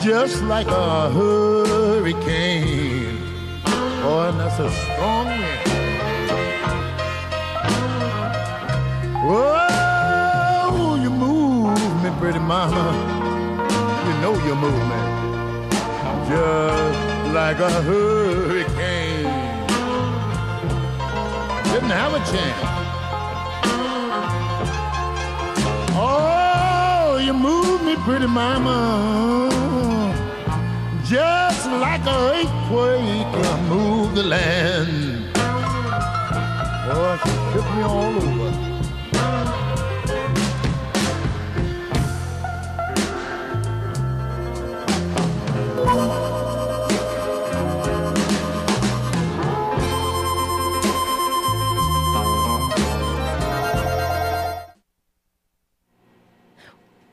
[0.00, 3.18] Just like a hurricane.
[4.06, 5.73] Oh, and that's a strong wind.
[9.26, 12.92] Oh, you move me, pretty mama.
[14.04, 15.72] You know your movement.
[16.28, 19.24] Just like a hurricane.
[21.72, 22.60] Didn't have a chance.
[25.96, 29.48] Oh, you move me, pretty mama.
[31.02, 35.30] Just like a earthquake, you move the land.
[36.92, 38.73] Oh, she took me all over.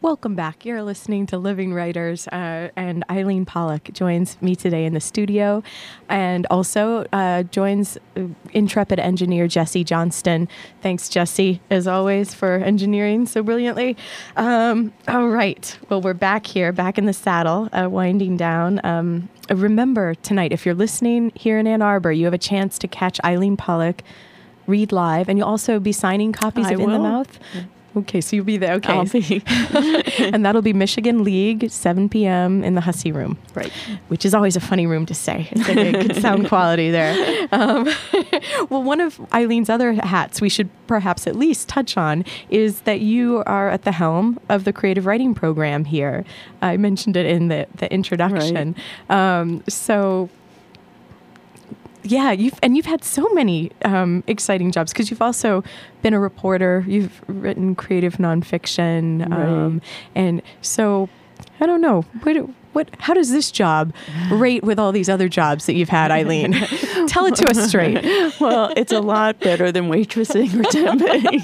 [0.04, 0.66] Welcome back.
[0.66, 5.62] You're listening to Living Writers, uh, and Eileen Pollack joins me today in the studio,
[6.10, 8.22] and also uh, joins uh,
[8.52, 10.50] intrepid engineer Jesse Johnston.
[10.82, 13.96] Thanks, Jesse, as always, for engineering so brilliantly.
[14.38, 15.78] Um, all right.
[15.88, 18.82] Well, we're back here, back in the saddle, uh, winding down.
[18.84, 22.88] Um, remember tonight, if you're listening here in Ann Arbor, you have a chance to
[22.88, 24.02] catch Eileen Pollock
[24.66, 27.04] read live, and you'll also be signing copies I of In the will.
[27.04, 27.40] Mouth.
[27.96, 28.76] Okay, so you'll be there.
[28.76, 29.44] Okay, I'll be
[30.20, 32.64] and that'll be Michigan League, 7 p.m.
[32.64, 33.72] in the Hussey Room, right.
[34.08, 35.50] which is always a funny room to say.
[35.52, 37.50] It's like a good sound quality there.
[37.52, 37.90] Um,
[38.70, 43.02] well, one of Eileen's other hats we should perhaps at least touch on is that
[43.02, 46.24] you are at the helm of the creative writing program here.
[46.62, 48.76] I mentioned it in the, the introduction.
[49.10, 50.30] Um, so
[52.04, 55.64] yeah, you've and you've had so many um, exciting jobs because you've also
[56.02, 56.84] been a reporter.
[56.88, 59.82] You've written creative nonfiction, um,
[60.16, 61.10] and so
[61.60, 62.36] I don't know what
[62.74, 63.94] what how does this job
[64.32, 66.54] rate with all these other jobs that you've had, Eileen?
[67.08, 68.04] Tell it to us straight.
[68.40, 71.42] Well, it's a lot better than waitressing or temping.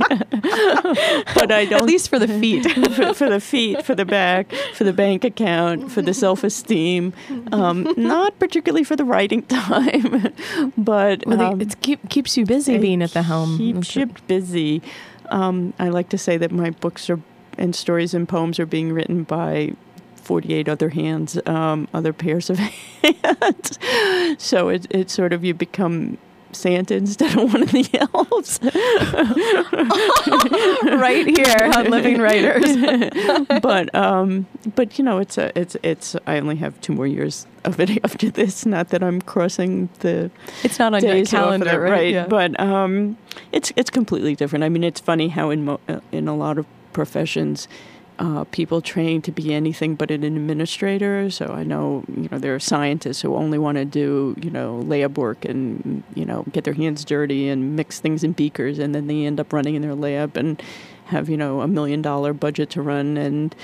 [1.33, 2.69] but I don't At least for the feet.
[2.93, 7.13] for, for the feet, for the back, for the bank account, for the self esteem.
[7.51, 10.33] Um, not particularly for the writing time,
[10.77, 13.57] but Well, um, it keep, keeps you busy being at the helm.
[13.57, 14.81] Keeps you busy.
[15.29, 17.19] Um, I like to say that my books are
[17.57, 19.73] and stories and poems are being written by
[20.27, 23.79] 48 other hands, um, other pairs of hands.
[24.37, 26.17] so it, it's sort of you become
[26.51, 28.59] Santa instead of one of the elves.
[30.99, 32.63] right here on Living Writers.
[33.61, 36.15] but um, but you know, it's a it's it's.
[36.25, 38.65] I only have two more years of it after this.
[38.65, 40.29] Not that I'm crossing the
[40.63, 42.13] It's not on your calendar, it, right?
[42.13, 42.27] Yeah.
[42.27, 43.17] But um,
[43.51, 44.63] it's it's completely different.
[44.63, 47.67] I mean, it's funny how in mo- uh, in a lot of professions.
[48.19, 51.29] Uh, people train to be anything but an administrator.
[51.29, 54.79] So I know, you know, there are scientists who only want to do, you know,
[54.79, 58.95] lab work and, you know, get their hands dirty and mix things in beakers, and
[58.95, 60.63] then they end up running in their lab and
[61.05, 63.55] have, you know, a million dollar budget to run and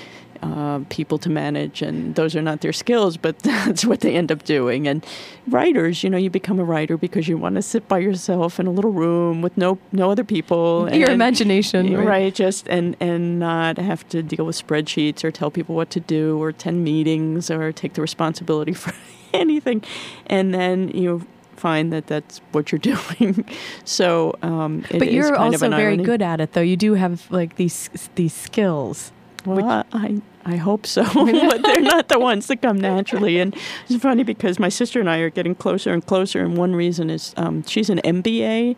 [0.44, 4.30] uh, people to manage, and those are not their skills, but that's what they end
[4.30, 4.86] up doing.
[4.86, 5.04] And
[5.48, 8.66] writers, you know, you become a writer because you want to sit by yourself in
[8.66, 10.88] a little room with no no other people.
[10.92, 12.06] Your and- imagination, right.
[12.06, 12.34] right?
[12.34, 16.38] Just and and not have to deal with spreadsheets or tell people what to do
[16.42, 18.92] or attend meetings or take the responsibility for
[19.32, 19.82] anything,
[20.26, 21.26] and then you
[21.56, 23.44] find that that's what you're doing.
[23.84, 26.04] so, um, it but you're kind of also very irony.
[26.04, 26.60] good at it, though.
[26.60, 29.12] You do have like these these skills.
[29.46, 33.38] Well, I I hope so, but they're not the ones that come naturally.
[33.38, 33.56] And
[33.88, 36.44] it's funny because my sister and I are getting closer and closer.
[36.44, 38.76] And one reason is um, she's an MBA.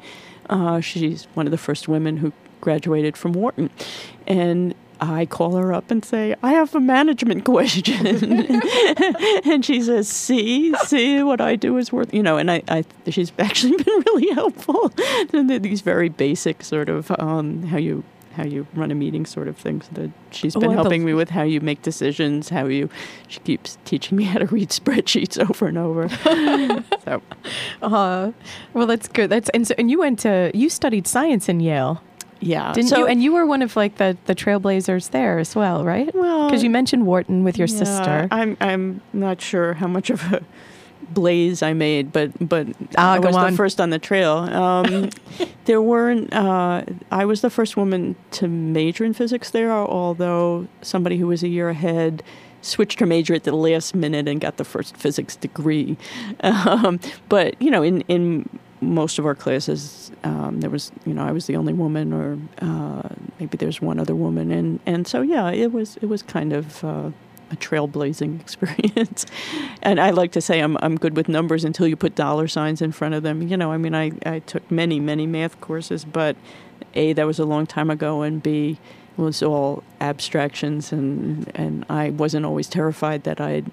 [0.49, 3.71] Uh, she's one of the first women who graduated from Wharton,
[4.27, 4.75] and.
[4.99, 8.07] I call her up and say, I have a management question.
[9.45, 12.83] and she says, see, see what I do is worth, you know, and I, I
[13.11, 14.91] she's actually been really helpful.
[15.33, 18.05] These very basic sort of um, how you
[18.37, 21.15] how you run a meeting sort of things that she's been I helping bel- me
[21.15, 22.89] with how you make decisions, how you
[23.29, 26.09] she keeps teaching me how to read spreadsheets over and over.
[27.05, 27.23] so
[27.83, 28.33] Uh,
[28.73, 29.31] well, that's good.
[29.31, 32.03] That's and so, and you went to you studied science in Yale.
[32.41, 32.73] yeah.
[32.73, 33.07] Didn't so, you?
[33.07, 36.15] And you were one of like the the trailblazers there as well, right?
[36.15, 38.29] Well, because you mentioned Wharton with your yeah, sister.
[38.31, 40.43] I'm I'm not sure how much of a
[41.11, 43.51] blaze I made, but but Ah, I was on.
[43.51, 44.33] the first on the trail.
[44.39, 45.11] Um,
[45.67, 46.33] there weren't.
[46.33, 51.43] Uh, I was the first woman to major in physics there, although somebody who was
[51.43, 52.23] a year ahead
[52.63, 55.97] switched her major at the last minute and got the first physics degree.
[56.41, 56.99] Um,
[57.29, 58.49] but you know, in in
[58.81, 62.39] most of our classes, um, there was you know I was the only woman, or
[62.61, 66.53] uh, maybe there's one other woman, and and so yeah, it was it was kind
[66.53, 66.83] of.
[66.85, 67.11] Uh,
[67.51, 69.27] a trailblazing experience.
[69.83, 72.83] and I like to say I'm I'm good with numbers until you put dollar signs
[72.83, 73.43] in front of them.
[73.43, 76.37] You know, I mean I, I took many, many math courses, but
[76.95, 78.79] A, that was a long time ago and B
[79.17, 83.71] it was all abstractions and and I wasn't always terrified that I'd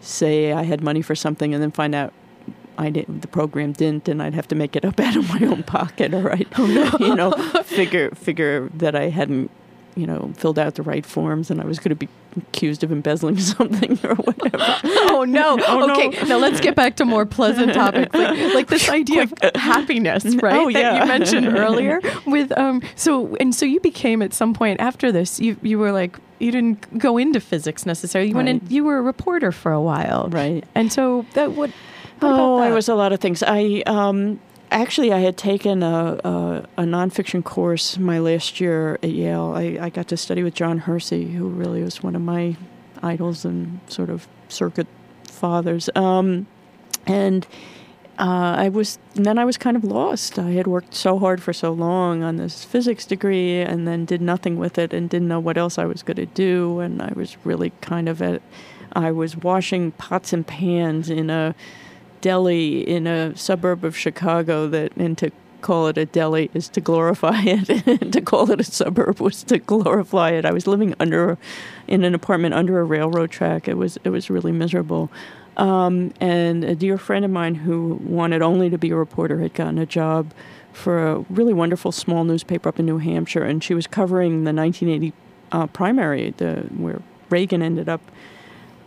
[0.00, 2.12] say I had money for something and then find out
[2.76, 5.46] I didn't, the program didn't, and I'd have to make it up out of my
[5.46, 7.30] own pocket, or oh, I'd, you know,
[7.64, 9.50] figure figure that I hadn't,
[9.96, 12.90] you know, filled out the right forms, and I was going to be accused of
[12.90, 14.56] embezzling something or whatever.
[14.84, 15.58] Oh no!
[15.68, 15.92] Oh, no.
[15.94, 20.24] okay, now let's get back to more pleasant topics, like, like this idea of happiness,
[20.36, 20.56] right?
[20.56, 21.00] Oh, That yeah.
[21.02, 22.00] you mentioned earlier.
[22.26, 25.92] With um, so and so you became at some point after this, you you were
[25.92, 28.30] like you didn't go into physics necessarily.
[28.30, 30.64] You went in, you were a reporter for a while, Right.
[30.74, 31.70] And so that what?
[32.18, 33.42] what about Oh, I was a lot of things.
[33.46, 34.40] I um,
[34.74, 39.52] actually I had taken a, a a nonfiction course my last year at Yale.
[39.54, 42.56] I, I got to study with John Hersey, who really was one of my
[43.02, 44.86] idols and sort of circuit
[45.28, 45.88] fathers.
[45.94, 46.46] Um,
[47.06, 47.46] and
[48.18, 50.38] uh, I was then I was kind of lost.
[50.38, 54.20] I had worked so hard for so long on this physics degree, and then did
[54.20, 56.80] nothing with it, and didn't know what else I was going to do.
[56.80, 58.42] And I was really kind of at.
[58.92, 61.54] I was washing pots and pans in a
[62.24, 64.66] deli in a suburb of Chicago.
[64.66, 68.60] That and to call it a deli is to glorify it, and to call it
[68.60, 70.46] a suburb was to glorify it.
[70.46, 71.36] I was living under
[71.86, 73.68] in an apartment under a railroad track.
[73.68, 75.10] It was it was really miserable.
[75.58, 79.54] Um, and a dear friend of mine who wanted only to be a reporter had
[79.54, 80.32] gotten a job
[80.72, 84.52] for a really wonderful small newspaper up in New Hampshire, and she was covering the
[84.52, 85.12] 1980
[85.52, 88.00] uh, primary, the where Reagan ended up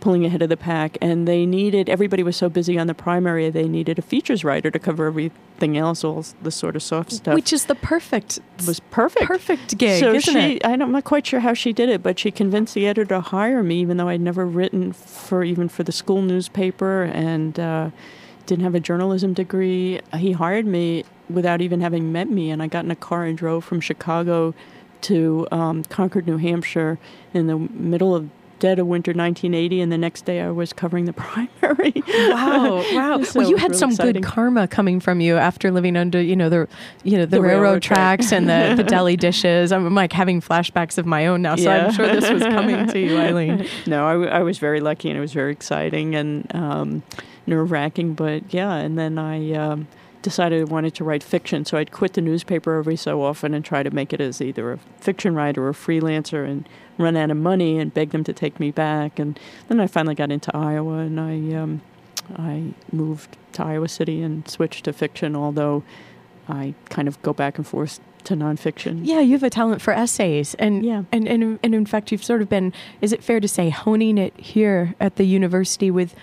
[0.00, 3.50] pulling ahead of the pack, and they needed everybody was so busy on the primary,
[3.50, 7.34] they needed a features writer to cover everything else, all the sort of soft stuff.
[7.34, 9.26] which is the perfect was perfect.
[9.26, 10.64] perfect gig, so isn't she, it?
[10.64, 13.04] I don't, I'm not quite sure how she did it, but she convinced the editor
[13.16, 17.58] to hire me, even though I'd never written for even for the school newspaper and
[17.58, 17.90] uh,
[18.46, 20.00] didn't have a journalism degree.
[20.16, 23.36] He hired me without even having met me, and I got in a car and
[23.36, 24.54] drove from Chicago
[25.02, 26.98] to um, Concord, New Hampshire,
[27.32, 31.04] in the middle of dead of winter 1980, and the next day I was covering
[31.04, 31.92] the primary.
[32.08, 33.22] Wow, wow.
[33.22, 34.22] So well, you had some exciting.
[34.22, 36.68] good karma coming from you after living under, you know, the,
[37.04, 38.18] you know, the, The railroad, railroad track.
[38.20, 39.72] tracks and the, the deli dishes.
[39.72, 41.86] I'm like having flashbacks of my own now, so Yeah.
[41.86, 43.66] I'm sure this was coming to you, Eileen.
[43.86, 47.02] no, I, w- I was very lucky and it was very exciting and um,
[47.46, 48.14] nerve wracking.
[48.14, 49.86] But yeah, and then I um,
[50.22, 51.64] decided I wanted to write fiction.
[51.64, 54.72] So I'd quit the newspaper every so often and try to make it as either
[54.72, 58.32] a fiction writer or a freelancer and run out of money and beg them to
[58.32, 59.18] take me back.
[59.18, 59.38] And
[59.68, 61.80] then I finally got into Iowa and I, um,
[62.36, 65.82] I moved to Iowa City and switched to fiction, although
[66.48, 69.00] I kind of go back and forth to nonfiction.
[69.04, 71.04] Yeah, you have a talent for essays, and Yeah.
[71.12, 72.72] and, and and in fact, you've sort of been.
[73.00, 76.14] Is it fair to say honing it here at the university with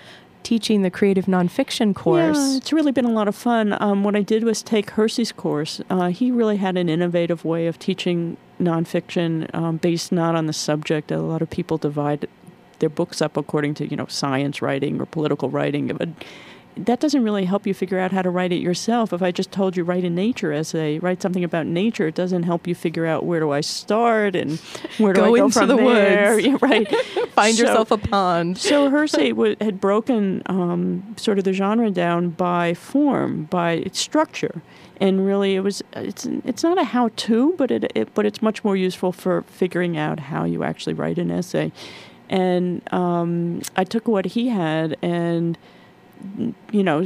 [0.46, 2.38] teaching the creative nonfiction course?
[2.38, 3.76] Yeah, it's really been a lot of fun.
[3.82, 5.80] Um, what I did was take Hersey's course.
[5.90, 10.52] Uh, he really had an innovative way of teaching nonfiction um, based not on the
[10.52, 11.10] subject.
[11.10, 12.28] A lot of people divide
[12.78, 16.08] their books up according to you know science writing or political writing, but
[16.76, 19.12] that doesn't really help you figure out how to write it yourself.
[19.12, 22.42] If I just told you write a nature essay, write something about nature, it doesn't
[22.42, 24.58] help you figure out where do I start and
[24.98, 26.34] where do Go I go into from the there.
[26.34, 26.46] woods.
[26.46, 26.88] Yeah, right.
[27.32, 28.58] Find So- yourself a pond.
[28.58, 33.98] so Hersey w- had broken um, sort of the genre down by form, by its
[33.98, 34.60] structure,
[35.00, 38.62] and really it was it's it's not a how-to, but it, it but it's much
[38.64, 41.72] more useful for figuring out how you actually write an essay.
[42.28, 45.56] And um, I took what he had and
[46.72, 47.00] you know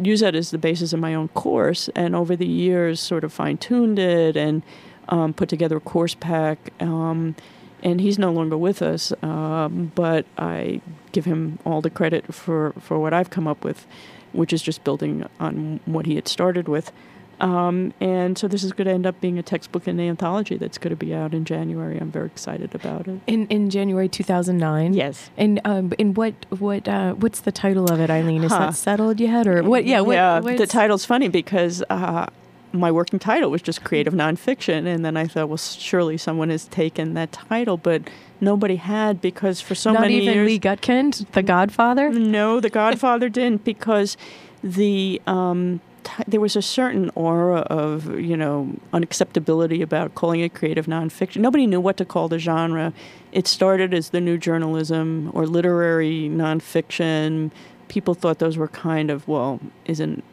[0.00, 3.32] use that as the basis of my own course, and over the years sort of
[3.32, 4.62] fine-tuned it and
[5.08, 6.72] um, put together a course pack.
[6.80, 7.34] Um,
[7.82, 9.12] and he's no longer with us.
[9.22, 10.80] Um, but I
[11.12, 13.86] give him all the credit for, for what I've come up with,
[14.32, 16.92] which is just building on what he had started with.
[17.40, 20.78] Um, and so this is going to end up being a textbook and anthology that's
[20.78, 21.98] going to be out in January.
[21.98, 23.20] I'm very excited about it.
[23.26, 24.94] In in January 2009.
[24.94, 25.30] Yes.
[25.36, 28.44] And um, in what what uh, what's the title of it, Eileen?
[28.44, 28.58] Is Huh.
[28.58, 29.84] that settled yet, or what?
[29.84, 30.00] Yeah.
[30.00, 30.40] What, yeah.
[30.40, 32.26] what's- The title's funny because uh,
[32.72, 36.66] my working title was just creative nonfiction, and then I thought, well, surely someone has
[36.66, 38.02] taken that title, but
[38.40, 42.10] nobody had because for so Not many even years, Lee Gutkind, The Godfather.
[42.10, 44.16] no, The Godfather didn't because
[44.62, 45.80] the um,
[46.26, 51.38] there was a certain aura of you know unacceptability about calling it creative nonfiction.
[51.38, 52.92] Nobody knew what to call the genre.
[53.32, 57.50] It started as the new journalism or literary nonfiction.
[57.88, 60.24] People thought those were kind of well, isn't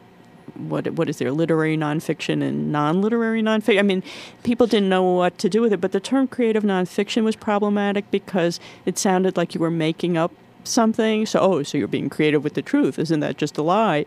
[0.56, 3.78] what what is there literary nonfiction and non-literary nonfiction?
[3.78, 4.02] I mean,
[4.42, 5.80] people didn't know what to do with it.
[5.80, 10.32] But the term creative nonfiction was problematic because it sounded like you were making up
[10.64, 11.26] something.
[11.26, 12.98] So oh, so you're being creative with the truth?
[12.98, 14.06] Isn't that just a lie?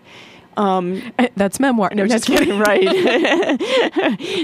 [1.35, 1.91] That's memoir.
[1.93, 2.59] No, just kidding.
[2.59, 2.81] right.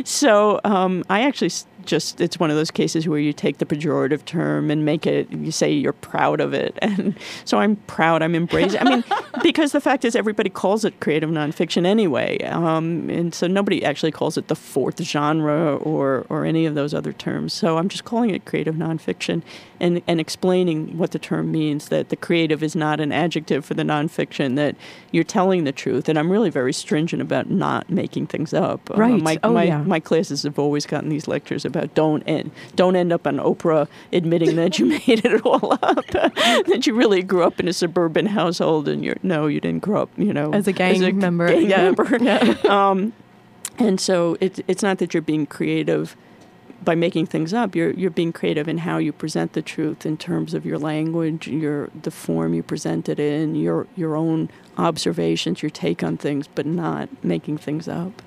[0.07, 1.51] so um, I actually
[1.85, 5.31] just it's one of those cases where you take the pejorative term and make it
[5.31, 6.77] you say you're proud of it.
[6.85, 7.15] And
[7.45, 9.03] so i'm proud i'm embracing i mean
[9.43, 12.37] because the fact is everybody calls it creative nonfiction anyway.
[12.43, 16.93] Um, and so nobody actually calls it the fourth genre or or any of those
[16.93, 17.51] other terms.
[17.53, 19.41] So i'm just calling it creative nonfiction
[19.79, 23.73] and and explaining what the term means that the creative is not an adjective for
[23.73, 24.75] the nonfiction that
[25.11, 26.07] you're telling the truth.
[26.09, 28.89] And i'm really very stringent about not making things up.
[28.91, 29.21] Uh, Right.
[29.21, 29.83] my, Oh, my, yeah.
[29.83, 33.87] my classes have always gotten these lectures about don't end don't end up on Oprah
[34.13, 38.27] admitting that you made it all up that you really grew up in a suburban
[38.27, 41.47] household and you're no you didn't grow up you know As a gang member.
[41.47, 41.91] gang Yeah.
[41.91, 43.13] member um,
[43.77, 46.15] and so it, it's not that you're being creative
[46.83, 47.75] by making things up.
[47.75, 51.47] You're you're being creative in how you present the truth in terms of your language,
[51.47, 56.47] your the form you present it in, your your own observations, your take on things,
[56.53, 58.21] but not making things up.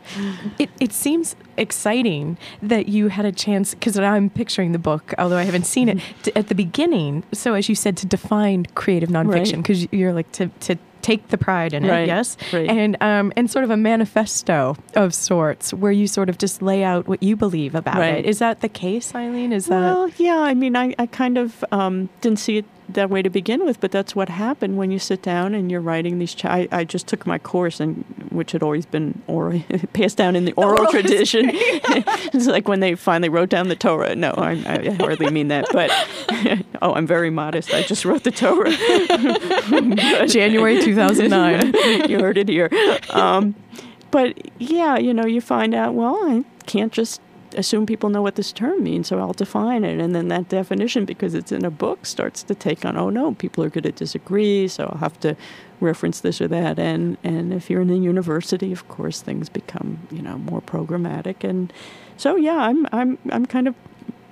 [0.58, 5.36] It, it seems exciting that you had a chance because I'm picturing the book, although
[5.36, 7.24] I haven't seen it to, at the beginning.
[7.32, 9.56] So, as you said, to define creative nonfiction, Right.
[9.62, 12.68] because you're like to to take the pride in it, yes, right.
[12.68, 16.82] and um and sort of a manifesto of sorts where you sort of just lay
[16.82, 18.18] out what you believe about Right.
[18.18, 18.26] it.
[18.26, 19.52] Is that the case, Eileen?
[19.52, 20.38] Is that Well, yeah.
[20.40, 23.80] I mean, I, I kind of um, didn't see it that way to begin with,
[23.80, 26.34] but that's what happened when you sit down and you're writing these.
[26.44, 29.62] I, I just took my course, and which had always been oral,
[29.92, 31.50] passed down in the oral oral tradition.
[31.52, 34.14] it's like when they finally wrote down the Torah.
[34.14, 35.90] No, I, I hardly mean that, but
[36.82, 37.72] oh, I'm very modest.
[37.72, 38.70] I just wrote the Torah.
[40.26, 42.08] January 2009?
[42.08, 42.70] you heard it here.
[43.10, 43.54] Um,
[44.10, 47.20] but yeah, you know, you find out, well, I can't just
[47.56, 50.00] assume people know what this term means, so I'll define it.
[50.00, 53.34] And then that definition, because it's in a book, starts to take on, oh no,
[53.34, 55.36] people are going to disagree, so I'll have to
[55.80, 56.78] reference this or that.
[56.78, 61.48] And, and if you're in a university, of course, things become, you know, more programmatic.
[61.48, 61.72] And
[62.16, 63.74] so, yeah, I'm, I'm, I'm kind of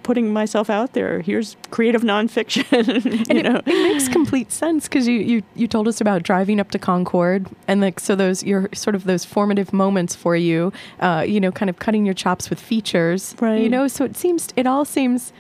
[0.07, 1.21] putting myself out there.
[1.21, 2.65] Here's creative nonfiction.
[3.29, 6.23] And you know, it, it makes complete sense because you, you you told us about
[6.23, 10.37] driving up to Concord and like so those your sort of those formative moments for
[10.37, 13.61] you, uh, you know, kind of cutting your chops with features, right?
[13.61, 15.33] You know, so it seems it all seems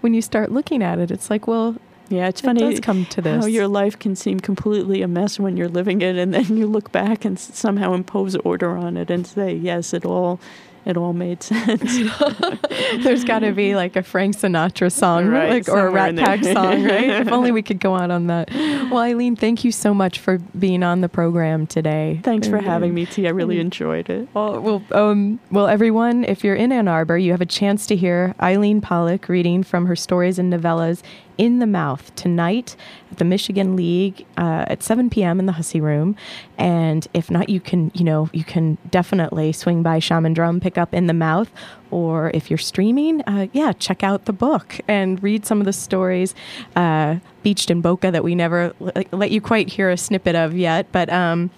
[0.00, 1.76] when you start looking at it, it's like well,
[2.08, 2.60] Yeah, it's It funny.
[2.60, 3.48] does come to How this.
[3.50, 6.90] your life can seem completely a mess when you're living it, and then you look
[6.90, 10.40] back and somehow impose order on it and say, "Yes, it all,
[10.84, 11.98] it all made sense."
[13.02, 16.16] there's got to be like a Frank Sinatra song, Right, like or a Rat.
[16.16, 17.08] Pack song, right?
[17.20, 18.50] if only we could go out on that.
[18.50, 22.20] Well, Eileen, thank you so much for being on the program today.
[22.22, 23.26] Thanks for having me, T.
[23.26, 24.28] I really enjoyed it.
[24.34, 27.96] Well, well, um, well, everyone, if you're in Ann Arbor, you have a chance to
[27.96, 31.02] hear Eileen Pollack reading from her stories and novellas
[31.40, 32.76] in the Mouth tonight
[33.10, 35.40] at the Michigan League uh, at 7 p.m.
[35.40, 36.14] in the Hussey Room.
[36.58, 40.76] And if not, you can, you know, you can definitely swing by Shaman Drum, pick
[40.76, 41.50] up In the Mouth,
[41.90, 45.72] or if you're streaming, uh, yeah, check out the book and read some of the
[45.72, 46.34] stories
[46.76, 50.54] uh, beached in Boca that we never l- let you quite hear a snippet of
[50.54, 51.10] yet, but.
[51.10, 51.50] Um,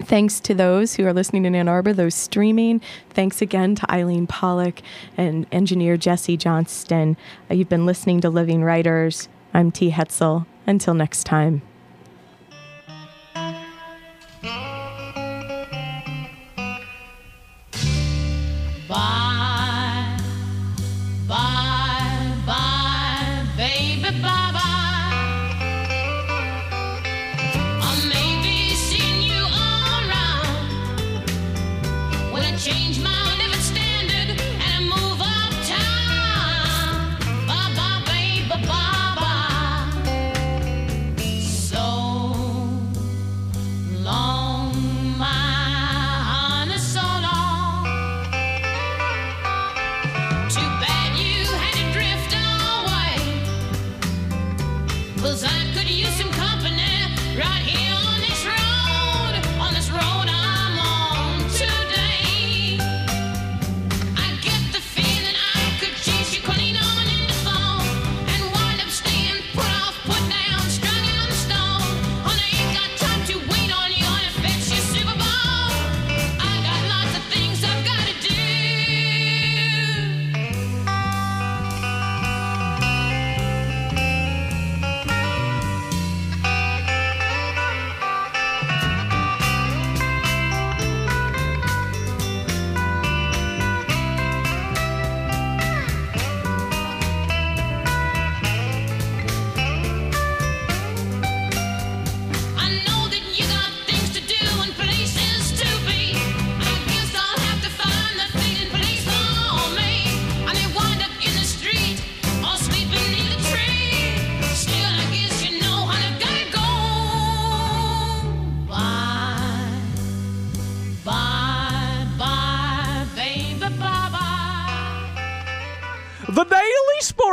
[0.00, 2.80] Thanks to those who are listening in Ann Arbor, those streaming.
[3.10, 4.82] Thanks again to Eileen Pollack
[5.16, 7.16] and engineer Jesse Johnston.
[7.50, 9.28] You've been listening to Living Writers.
[9.54, 9.90] I'm T.
[9.90, 10.46] Hetzel.
[10.66, 11.62] Until next time.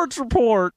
[0.04, 0.74] Sports Report.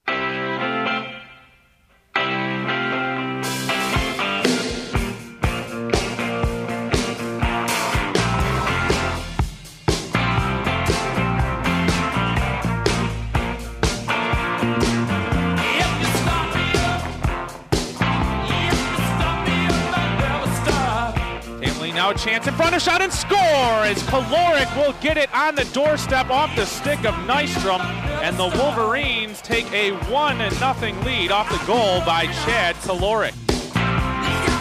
[21.95, 25.57] Now a chance in front of shot and score as Kolarik will get it on
[25.57, 27.81] the doorstep off the stick of Nystrom,
[28.23, 33.35] and the Wolverines take a 1-0 lead off the goal by Chad Kolarik.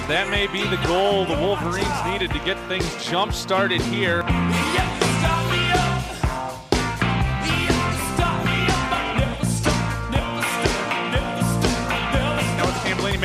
[0.07, 4.23] That may be the goal the Wolverines needed to get things jump-started here.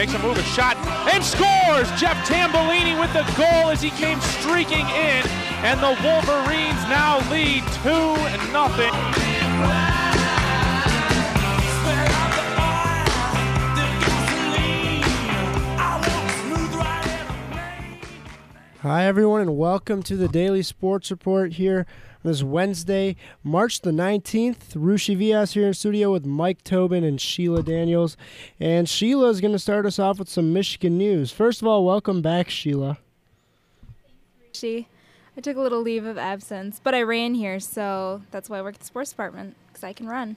[0.00, 0.78] makes a move, a shot,
[1.12, 1.86] and scores!
[2.00, 5.26] Jeff Tambellini with the goal as he came streaking in,
[5.60, 7.90] and the Wolverines now lead 2
[8.50, 9.89] 0.
[18.82, 21.84] Hi, everyone, and welcome to the Daily Sports Report here
[22.24, 23.14] on this Wednesday,
[23.44, 24.72] March the 19th.
[24.72, 28.16] Rushi Vyas here in studio with Mike Tobin and Sheila Daniels.
[28.58, 31.30] And Sheila is going to start us off with some Michigan news.
[31.30, 32.96] First of all, welcome back, Sheila.
[34.54, 34.88] She,
[35.36, 38.62] I took a little leave of absence, but I ran here, so that's why I
[38.62, 40.36] work at the sports department because I can run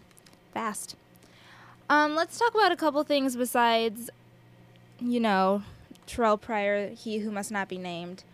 [0.53, 0.97] fast.
[1.89, 4.09] Um, let's talk about a couple things besides,
[4.99, 5.63] you know,
[6.05, 8.25] Terrell Pryor, he who must not be named.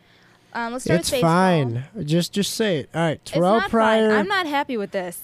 [0.54, 1.30] Um, let's start It's with baseball.
[1.32, 1.84] fine.
[2.06, 2.90] Just just say it.
[2.94, 4.10] All right, It's Terrell not Pryor.
[4.10, 4.20] fine.
[4.20, 5.20] I'm not happy with this.